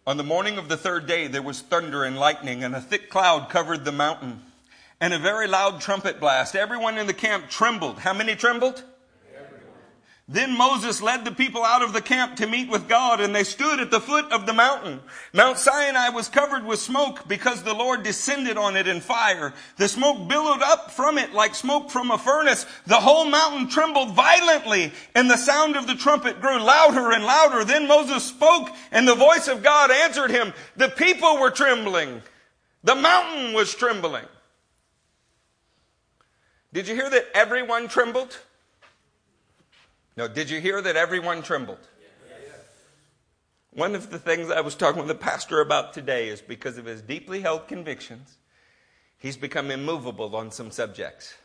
[0.10, 3.12] On the morning of the third day, there was thunder and lightning, and a thick
[3.12, 4.42] cloud covered the mountain,
[5.00, 6.56] and a very loud trumpet blast.
[6.56, 8.00] Everyone in the camp trembled.
[8.00, 8.82] How many trembled?
[10.32, 13.44] Then Moses led the people out of the camp to meet with God, and they
[13.44, 15.00] stood at the foot of the mountain.
[15.34, 19.56] Mount Sinai was covered with smoke because the Lord descended on it in fire.
[19.78, 22.68] The smoke billowed up from it like smoke from a furnace.
[22.86, 27.64] The whole mountain trembled violently, and the sound of the trumpet grew louder and louder.
[27.64, 30.54] Then Moses spoke, and the voice of God answered him.
[30.76, 32.22] The people were trembling.
[32.84, 34.26] The mountain was trembling.
[36.72, 38.38] Did you hear that everyone trembled?
[40.28, 41.88] Did you hear that everyone trembled?
[43.72, 46.86] One of the things I was talking with the pastor about today is because of
[46.86, 48.38] his deeply held convictions,
[49.18, 51.36] he's become immovable on some subjects.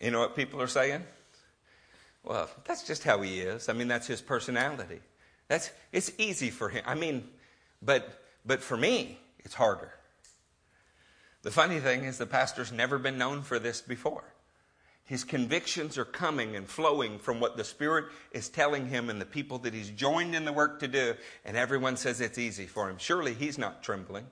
[0.00, 1.04] You know what people are saying?
[2.24, 3.68] Well, that's just how he is.
[3.68, 5.00] I mean, that's his personality.
[5.48, 6.84] That's it's easy for him.
[6.86, 7.28] I mean,
[7.82, 9.92] but but for me, it's harder.
[11.42, 14.24] The funny thing is the pastor's never been known for this before.
[15.10, 19.26] His convictions are coming and flowing from what the Spirit is telling him and the
[19.26, 22.88] people that he's joined in the work to do, and everyone says it's easy for
[22.88, 22.96] him.
[22.96, 24.24] Surely he's not trembling.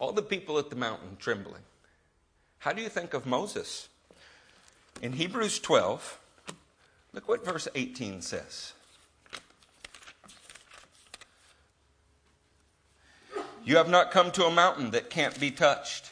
[0.00, 1.62] All the people at the mountain trembling.
[2.58, 3.88] How do you think of Moses?
[5.00, 6.18] In Hebrews 12,
[7.12, 8.72] look what verse 18 says.
[13.64, 16.10] You have not come to a mountain that can't be touched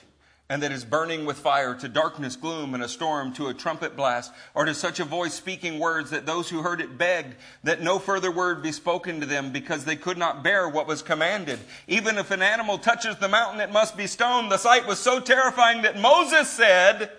[0.52, 3.96] and that is burning with fire, to darkness, gloom, and a storm, to a trumpet
[3.96, 7.80] blast, or to such a voice speaking words that those who heard it begged that
[7.80, 11.58] no further word be spoken to them because they could not bear what was commanded.
[11.88, 14.52] Even if an animal touches the mountain, it must be stoned.
[14.52, 17.10] The sight was so terrifying that Moses said,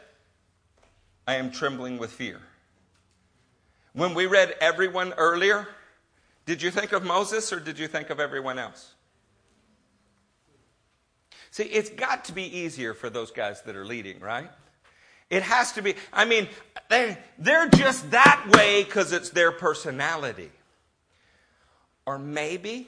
[1.25, 2.39] I am trembling with fear.
[3.93, 5.67] When we read everyone earlier,
[6.45, 8.93] did you think of Moses or did you think of everyone else?
[11.53, 14.49] See, it's got to be easier for those guys that are leading, right?
[15.29, 15.93] It has to be.
[16.11, 16.47] I mean,
[16.89, 20.49] they're, they're just that way because it's their personality.
[22.07, 22.87] Or maybe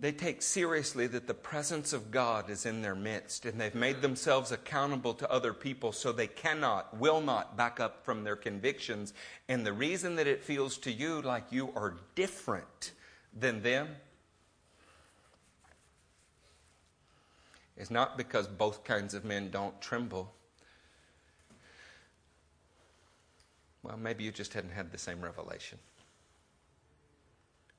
[0.00, 4.02] they take seriously that the presence of God is in their midst and they've made
[4.02, 9.14] themselves accountable to other people so they cannot, will not back up from their convictions.
[9.48, 12.90] And the reason that it feels to you like you are different
[13.38, 13.90] than them
[17.76, 20.32] is not because both kinds of men don't tremble.
[23.82, 25.78] Well, maybe you just hadn't had the same revelation.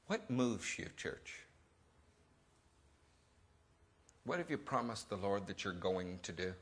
[0.07, 1.45] What moves you, church?
[4.23, 6.53] What have you promised the Lord that you're going to do?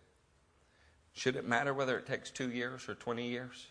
[1.13, 3.67] Should it matter whether it takes two years or 20 years?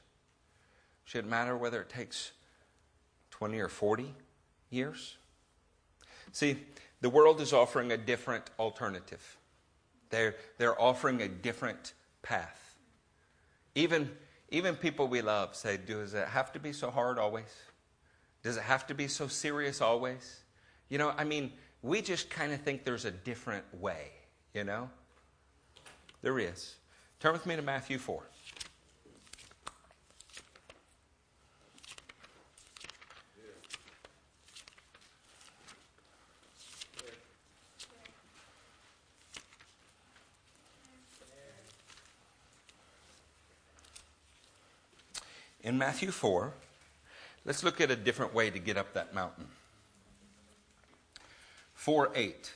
[1.05, 2.33] Should it matter whether it takes
[3.31, 4.15] 20 or 40
[4.71, 5.17] years?
[6.33, 6.59] See,
[7.01, 9.38] the world is offering a different alternative.
[10.11, 12.77] They're, they're offering a different path.
[13.75, 14.11] Even,
[14.51, 17.55] even people we love say, Does it have to be so hard always?
[18.43, 20.41] Does it have to be so serious always?
[20.89, 21.53] You know, I mean,
[21.83, 24.11] we just kind of think there's a different way,
[24.55, 24.89] you know?
[26.23, 26.77] There is.
[27.21, 28.23] Turn with me to Matthew 4.
[45.69, 46.55] In Matthew 4,
[47.45, 49.47] let's look at a different way to get up that mountain.
[51.75, 52.53] 4 8.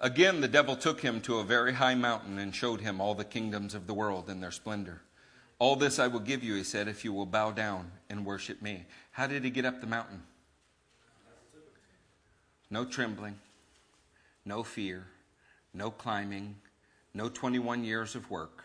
[0.00, 3.24] Again, the devil took him to a very high mountain and showed him all the
[3.24, 5.00] kingdoms of the world and their splendor.
[5.58, 8.60] All this I will give you, he said, if you will bow down and worship
[8.60, 8.84] me.
[9.12, 10.22] How did he get up the mountain?
[12.68, 13.38] No trembling,
[14.44, 15.06] no fear,
[15.72, 16.56] no climbing,
[17.14, 18.62] no 21 years of work.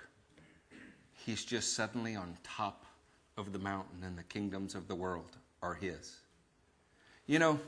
[1.25, 2.86] He's just suddenly on top
[3.37, 6.15] of the mountain and the kingdoms of the world are his.
[7.27, 7.59] You know,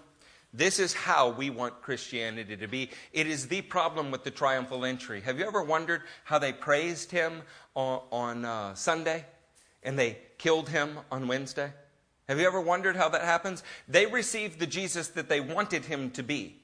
[0.52, 2.90] this is how we want Christianity to be.
[3.14, 5.22] It is the problem with the triumphal entry.
[5.22, 7.44] Have you ever wondered how they praised him
[7.76, 9.26] on, on uh, Sunday
[9.84, 11.72] and they killed him on Wednesday?
[12.28, 13.64] Have you ever wondered how that happens?
[13.88, 16.60] They received the Jesus that they wanted him to be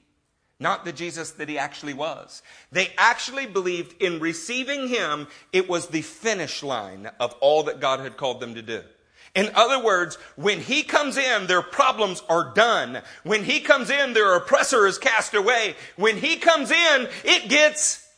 [0.58, 2.42] not the Jesus that he actually was.
[2.72, 8.00] They actually believed in receiving him, it was the finish line of all that God
[8.00, 8.82] had called them to do.
[9.36, 13.02] In other words, when he comes in, their problems are done.
[13.22, 15.76] When he comes in, their oppressor is cast away.
[15.96, 18.08] When he comes in, it gets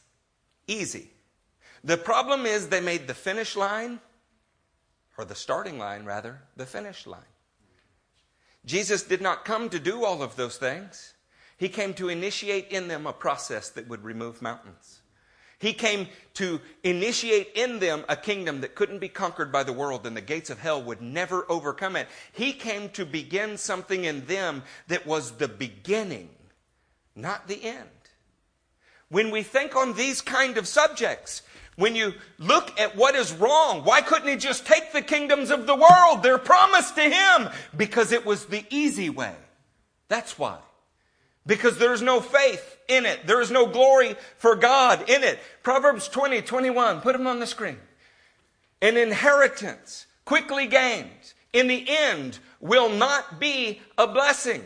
[0.68, 1.10] easy.
[1.82, 3.98] The problem is they made the finish line,
[5.16, 7.20] or the starting line rather, the finish line.
[8.64, 11.14] Jesus did not come to do all of those things.
[11.56, 14.97] He came to initiate in them a process that would remove mountains.
[15.58, 20.06] He came to initiate in them a kingdom that couldn't be conquered by the world
[20.06, 22.06] and the gates of hell would never overcome it.
[22.32, 26.30] He came to begin something in them that was the beginning,
[27.16, 27.88] not the end.
[29.08, 31.42] When we think on these kind of subjects,
[31.74, 35.66] when you look at what is wrong, why couldn't he just take the kingdoms of
[35.66, 36.22] the world?
[36.22, 39.34] They're promised to him because it was the easy way.
[40.08, 40.58] That's why
[41.48, 43.26] because there's no faith in it.
[43.26, 45.40] There is no glory for God in it.
[45.64, 47.78] Proverbs 20, 21, put them on the screen.
[48.80, 54.62] An inheritance quickly gained in the end will not be a blessing.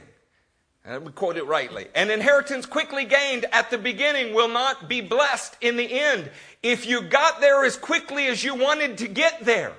[0.85, 1.87] Uh, Let me quote it rightly.
[1.95, 6.31] An inheritance quickly gained at the beginning will not be blessed in the end.
[6.65, 9.73] If you got there as quickly as you wanted to get there,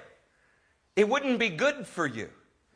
[0.95, 2.29] it wouldn't be good for you.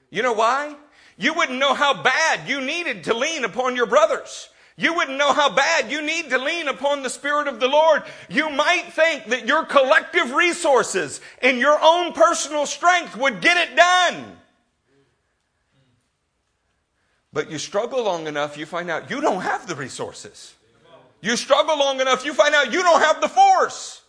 [0.09, 0.75] You know why?
[1.17, 4.49] You wouldn't know how bad you needed to lean upon your brothers.
[4.79, 8.03] You wouldn't know how bad you need to lean upon the Spirit of the Lord.
[8.29, 13.75] You might think that your collective resources and your own personal strength would get it
[13.75, 14.37] done.
[17.33, 20.53] But you struggle long enough, you find out you don't have the resources.
[21.21, 24.03] You struggle long enough, you find out you don't have the force.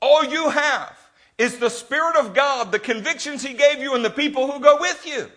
[0.00, 0.98] All you have
[1.38, 4.78] is the Spirit of God, the convictions He gave you, and the people who go
[4.78, 5.30] with you.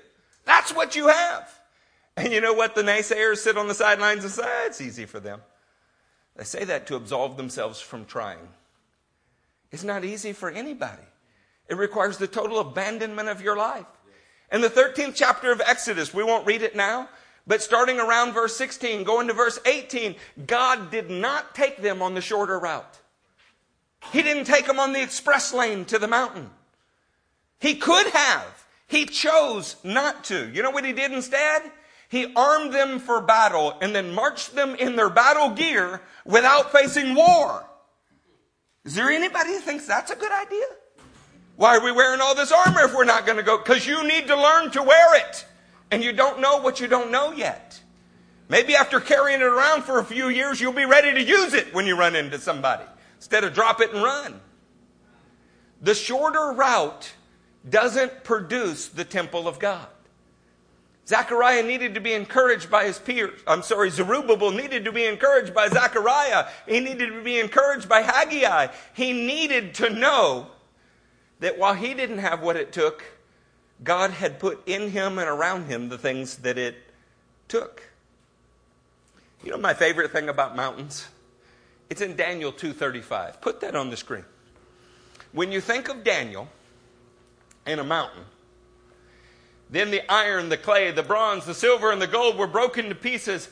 [0.48, 1.60] That's what you have.
[2.16, 4.66] And you know what the naysayers sit on the sidelines and say?
[4.66, 5.42] It's easy for them.
[6.36, 8.48] They say that to absolve themselves from trying.
[9.72, 11.04] It's not easy for anybody.
[11.68, 13.86] It requires the total abandonment of your life.
[14.52, 17.10] In the 13th chapter of Exodus, we won't read it now,
[17.46, 20.16] but starting around verse 16, going to verse 18,
[20.48, 23.00] God did not take them on the shorter route.
[24.14, 26.50] He didn't take them on the express lane to the mountain.
[27.60, 28.67] He could have.
[28.88, 30.50] He chose not to.
[30.50, 31.72] You know what he did instead?
[32.10, 37.14] He armed them for battle and then marched them in their battle gear without facing
[37.14, 37.66] war.
[38.86, 40.66] Is there anybody who thinks that's a good idea?
[41.58, 43.58] Why are we wearing all this armor if we're not going to go?
[43.58, 45.46] Because you need to learn to wear it.
[45.92, 47.82] And you don't know what you don't know yet.
[48.48, 51.74] Maybe after carrying it around for a few years, you'll be ready to use it
[51.74, 52.86] when you run into somebody
[53.18, 54.40] instead of drop it and run.
[55.82, 57.12] The shorter route
[57.70, 59.88] doesn't produce the temple of God.
[61.08, 63.40] Zechariah needed to be encouraged by his peers.
[63.48, 66.48] I'm sorry, Zerubbabel needed to be encouraged by Zechariah.
[66.68, 68.68] He needed to be encouraged by Haggai.
[68.94, 70.48] He needed to know
[71.40, 73.06] that while he didn't have what it took,
[73.84, 76.76] God had put in him and around him the things that it
[77.48, 77.84] took.
[79.44, 81.08] You know my favorite thing about mountains?
[81.90, 83.40] It's in Daniel 2:35.
[83.40, 84.26] Put that on the screen.
[85.32, 86.50] When you think of Daniel,
[87.68, 88.24] in a mountain.
[89.70, 92.96] Then the iron, the clay, the bronze, the silver, and the gold were broken to
[92.96, 93.50] pieces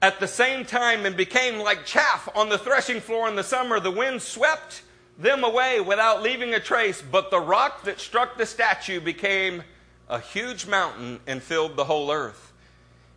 [0.00, 3.78] at the same time and became like chaff on the threshing floor in the summer.
[3.80, 4.82] The wind swept
[5.18, 9.62] them away without leaving a trace, but the rock that struck the statue became
[10.08, 12.52] a huge mountain and filled the whole earth.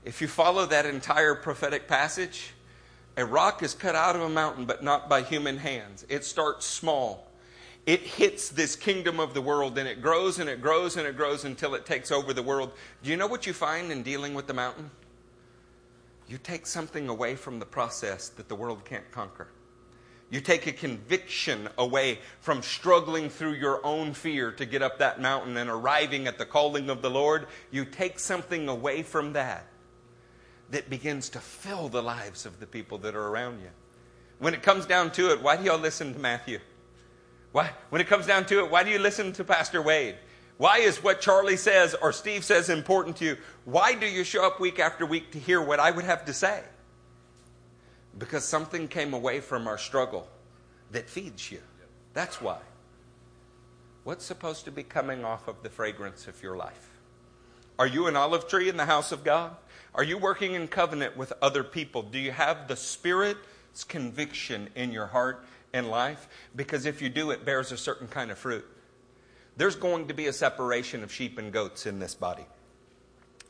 [0.06, 2.54] If you follow that entire prophetic passage,
[3.18, 6.06] a rock is cut out of a mountain, but not by human hands.
[6.08, 7.27] It starts small
[7.88, 11.16] it hits this kingdom of the world and it grows and it grows and it
[11.16, 12.74] grows until it takes over the world.
[13.02, 14.92] Do you know what you find in dealing with the mountain?
[16.28, 19.48] You take something away from the process that the world can't conquer.
[20.30, 25.22] You take a conviction away from struggling through your own fear to get up that
[25.22, 27.48] mountain and arriving at the calling of the Lord.
[27.72, 29.66] You take something away from that
[30.72, 33.70] that begins to fill the lives of the people that are around you.
[34.40, 36.60] When it comes down to it, why do y'all listen to Matthew?
[37.58, 40.14] Why, when it comes down to it, why do you listen to Pastor Wade?
[40.58, 43.38] Why is what Charlie says or Steve says important to you?
[43.66, 46.34] Why do you show up week after week to hear what I would have to
[46.34, 46.62] say?
[48.16, 50.28] Because something came away from our struggle
[50.92, 51.60] that feeds you.
[52.14, 52.60] That's why.
[54.04, 57.00] What's supposed to be coming off of the fragrance of your life?
[57.80, 59.56] Are you an olive tree in the house of God?
[59.96, 62.04] Are you working in covenant with other people?
[62.04, 65.44] Do you have the Spirit's conviction in your heart
[65.78, 68.66] in life because if you do, it bears a certain kind of fruit.
[69.56, 72.46] There's going to be a separation of sheep and goats in this body.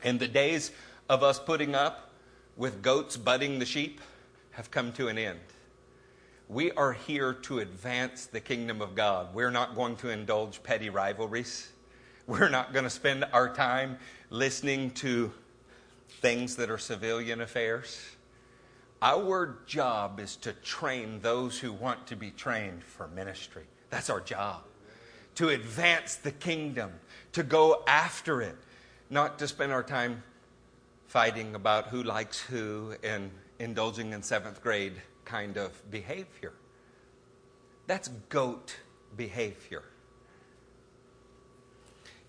[0.02, 0.70] And the days
[1.08, 2.12] of us putting up
[2.56, 4.00] with goats butting the sheep
[4.52, 5.40] have come to an end.
[6.48, 9.34] We are here to advance the kingdom of God.
[9.34, 11.68] We're not going to indulge petty rivalries.
[12.26, 13.98] We're not going to spend our time
[14.30, 15.32] listening to
[16.20, 18.00] things that are civilian affairs.
[19.00, 23.64] Our job is to train those who want to be trained for ministry.
[23.90, 24.62] That's our job.
[25.36, 26.92] To advance the kingdom,
[27.32, 28.56] to go after it.
[29.10, 30.22] not to spend our time
[31.06, 34.94] fighting about who likes who and indulging in seventh grade
[35.24, 36.52] kind of behavior.
[37.86, 38.76] That's goat
[39.16, 39.82] behavior.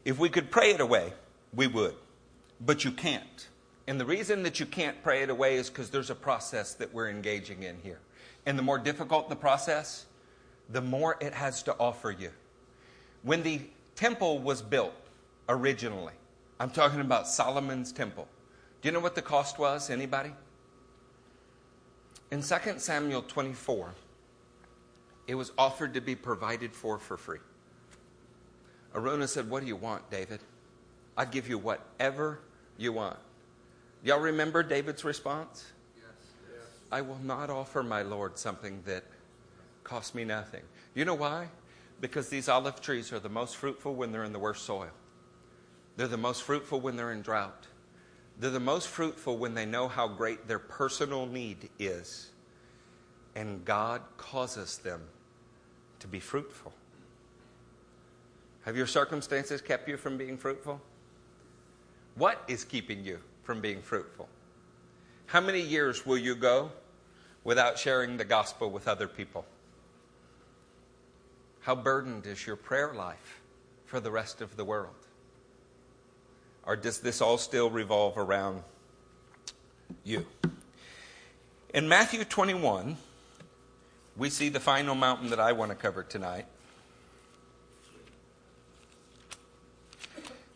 [0.06, 1.14] If we could pray it away,
[1.54, 1.96] we would.
[2.62, 3.48] But you can't.
[3.90, 6.94] And the reason that you can't pray it away is because there's a process that
[6.94, 7.98] we're engaging in here.
[8.46, 10.06] And the more difficult the process,
[10.70, 12.30] the more it has to offer you.
[13.24, 13.62] When the
[13.96, 14.94] temple was built
[15.50, 16.14] originally,
[16.60, 18.28] I'm talking about Solomon's temple.
[18.84, 19.90] Do you know what the cost was?
[19.90, 20.34] Anybody?
[22.30, 23.96] In 2 Samuel 24,
[25.26, 27.40] it was offered to be provided for for free.
[28.94, 30.42] Araunah said, What do you want, David?
[31.18, 32.40] I'd give you whatever
[32.78, 33.18] you want.
[34.04, 35.66] Y'all remember David's response?
[35.96, 36.06] Yes.
[36.50, 36.68] yes.
[36.92, 39.04] I will not offer my Lord something that
[39.84, 40.62] costs me nothing.
[40.96, 41.50] You know why?
[42.00, 44.92] Because these olive trees are the most fruitful when they're in the worst soil.
[45.98, 47.68] They're the most fruitful when they're in drought.
[48.40, 52.30] They're the most fruitful when they know how great their personal need is.
[53.36, 55.02] And God causes them
[56.00, 56.72] to be fruitful.
[58.64, 60.80] Have your circumstances kept you from being fruitful?
[62.16, 63.20] What is keeping you
[63.50, 64.30] from being fruitful?
[65.26, 66.70] How many years will you go
[67.44, 69.44] without sharing the gospel with other people?
[71.62, 73.42] How burdened is your prayer life
[73.88, 74.94] for the rest of the world?
[76.64, 78.62] Or does this all still revolve around
[80.04, 80.28] you?
[81.74, 82.98] In Matthew 21,
[84.16, 86.46] we see the final mountain that I want to cover tonight.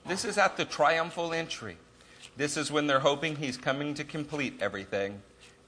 [0.06, 1.78] This is at the triumphal entry.
[2.36, 5.22] This is when they're hoping he's coming to complete everything.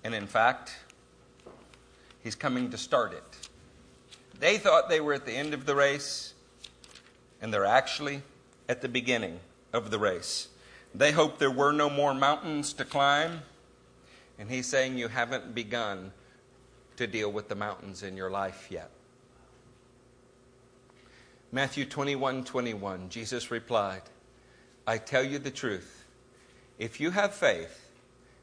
[0.04, 0.76] And in fact,
[2.24, 3.50] he's coming to start it.
[4.40, 6.34] They thought they were at the end of the race,
[7.42, 8.22] and they're actually
[8.68, 9.40] at the beginning
[9.74, 10.50] of the race.
[10.94, 13.42] They hoped there were no more mountains to climb,
[14.40, 16.12] and he's saying you haven't begun
[16.98, 18.90] to deal with the mountains in your life yet.
[21.52, 24.02] Matthew 21 21, Jesus replied,
[24.88, 25.95] I tell you the truth.
[26.78, 27.90] If you have faith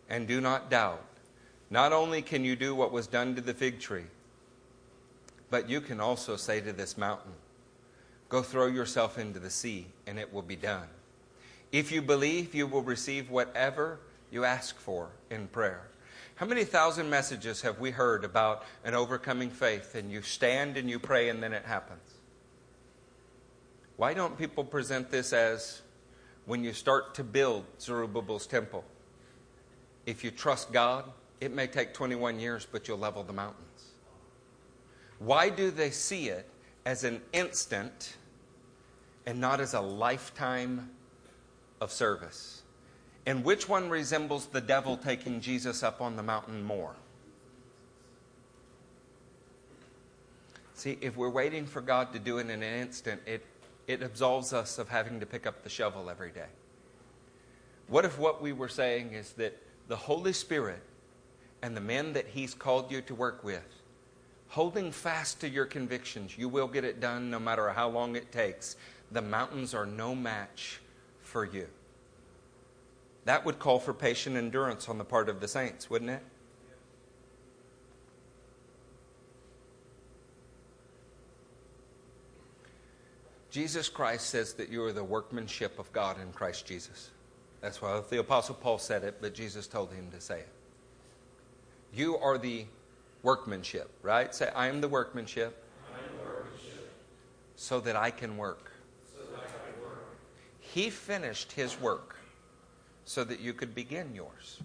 [0.08, 1.04] and do not doubt,
[1.70, 4.04] not only can you do what was done to the fig tree,
[5.50, 7.32] but you can also say to this mountain,
[8.28, 10.88] Go throw yourself into the sea, and it will be done.
[11.70, 13.98] If you believe, you will receive whatever
[14.30, 15.82] you ask for in prayer.
[16.36, 20.88] How many thousand messages have we heard about an overcoming faith and you stand and
[20.88, 22.00] you pray and then it happens?
[23.98, 25.82] Why don't people present this as
[26.46, 28.84] when you start to build Zerubbabel's temple?
[30.06, 31.04] If you trust God,
[31.40, 33.92] it may take 21 years, but you'll level the mountains.
[35.18, 36.48] Why do they see it
[36.84, 38.16] as an instant
[39.26, 40.90] and not as a lifetime
[41.80, 42.62] of service?
[43.26, 46.96] And which one resembles the devil taking Jesus up on the mountain more?
[50.74, 53.44] See, if we're waiting for God to do it in an instant, it,
[53.86, 56.46] it absolves us of having to pick up the shovel every day.
[57.88, 59.56] What if what we were saying is that
[59.88, 60.82] the Holy Spirit
[61.62, 63.82] and the men that He's called you to work with,
[64.48, 68.32] holding fast to your convictions, you will get it done no matter how long it
[68.32, 68.76] takes.
[69.10, 70.80] The mountains are no match
[71.20, 71.68] for you.
[73.24, 76.22] That would call for patient endurance on the part of the saints, wouldn't it?
[83.52, 87.10] Jesus Christ says that you are the workmanship of God in Christ Jesus.
[87.60, 90.48] That's why the Apostle Paul said it, but Jesus told him to say it.
[91.94, 92.64] You are the
[93.22, 94.34] workmanship, right?
[94.34, 95.62] Say, I am the workmanship.
[95.92, 96.92] Am the workmanship.
[97.56, 98.72] So that I can work.
[100.58, 102.16] He finished his work
[103.04, 104.62] so that you could begin yours.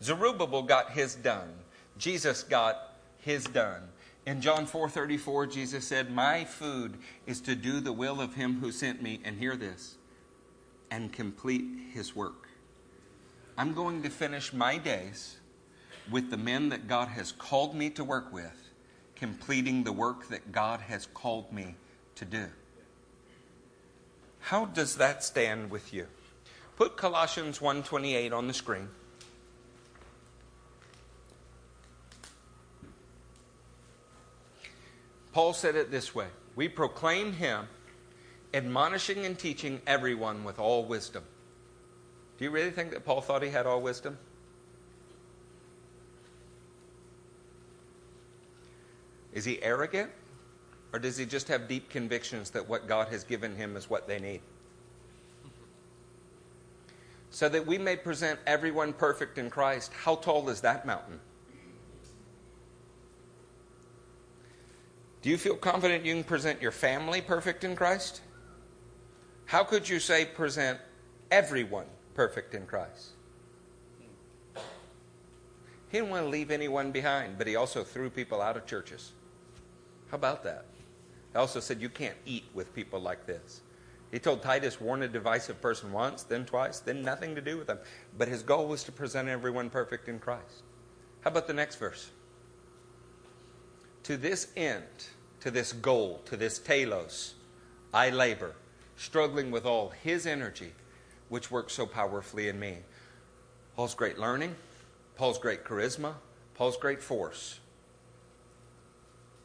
[0.00, 1.52] Zerubbabel got his done.
[1.98, 3.82] Jesus got his done.
[4.26, 8.72] In John 4:34 Jesus said, "My food is to do the will of him who
[8.72, 9.96] sent me and hear this
[10.90, 12.48] and complete his work."
[13.56, 15.36] I'm going to finish my days
[16.10, 18.70] with the men that God has called me to work with,
[19.14, 21.76] completing the work that God has called me
[22.16, 22.50] to do.
[24.40, 26.08] How does that stand with you?
[26.74, 28.90] Put Colossians 1:28 on the screen.
[35.36, 37.68] Paul said it this way We proclaim him,
[38.54, 41.24] admonishing and teaching everyone with all wisdom.
[42.38, 44.16] Do you really think that Paul thought he had all wisdom?
[49.34, 50.10] Is he arrogant?
[50.94, 54.08] Or does he just have deep convictions that what God has given him is what
[54.08, 54.40] they need?
[57.28, 59.92] so that we may present everyone perfect in Christ.
[59.92, 61.20] How tall is that mountain?
[65.26, 68.20] Do you feel confident you can present your family perfect in Christ?
[69.46, 70.78] How could you say present
[71.32, 73.08] everyone perfect in Christ?
[74.54, 79.14] He didn't want to leave anyone behind, but he also threw people out of churches.
[80.12, 80.66] How about that?
[81.32, 83.62] He also said you can't eat with people like this.
[84.12, 87.66] He told Titus, warn a divisive person once, then twice, then nothing to do with
[87.66, 87.80] them.
[88.16, 90.62] But his goal was to present everyone perfect in Christ.
[91.22, 92.10] How about the next verse?
[94.04, 94.84] To this end,
[95.46, 97.34] to this goal, to this telos,
[97.94, 98.56] I labor,
[98.96, 100.72] struggling with all his energy,
[101.28, 102.78] which works so powerfully in me.
[103.76, 104.56] Paul's great learning,
[105.14, 106.14] Paul's great charisma,
[106.54, 107.60] Paul's great force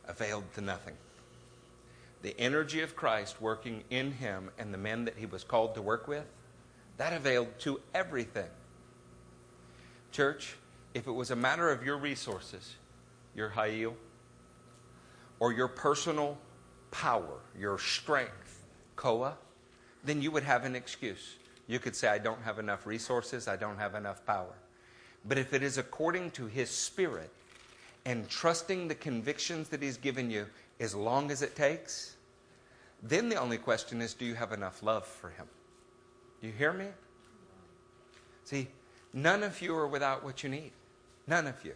[0.08, 0.96] availed to nothing.
[2.24, 5.84] The energy of Christ working in him and the men that he was called to
[5.84, 6.26] work with,
[6.98, 8.50] that availed to everything.
[10.12, 10.56] Church,
[10.96, 12.74] if it was a matter of your resources,
[13.36, 13.94] your ha'il,
[15.42, 16.38] or your personal
[16.92, 18.64] power, your strength,
[18.96, 19.36] koa,
[20.04, 21.36] then you would have an excuse.
[21.68, 24.54] You could say, I don't have enough resources, I don't have enough power.
[25.26, 27.32] But if it is according to His Spirit
[28.06, 30.46] and trusting the convictions that He's given you
[30.80, 32.16] as long as it takes,
[33.02, 35.48] then the only question is do you have enough love for Him?
[36.42, 36.86] You hear me?
[38.44, 38.68] See,
[39.12, 40.72] none of you are without what you need.
[41.26, 41.74] None of you.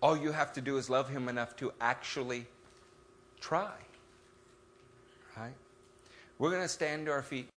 [0.00, 2.46] All you have to do is love Him enough to actually
[3.44, 3.72] try.
[5.36, 5.52] Right?
[6.38, 7.53] We're going to stand to our feet.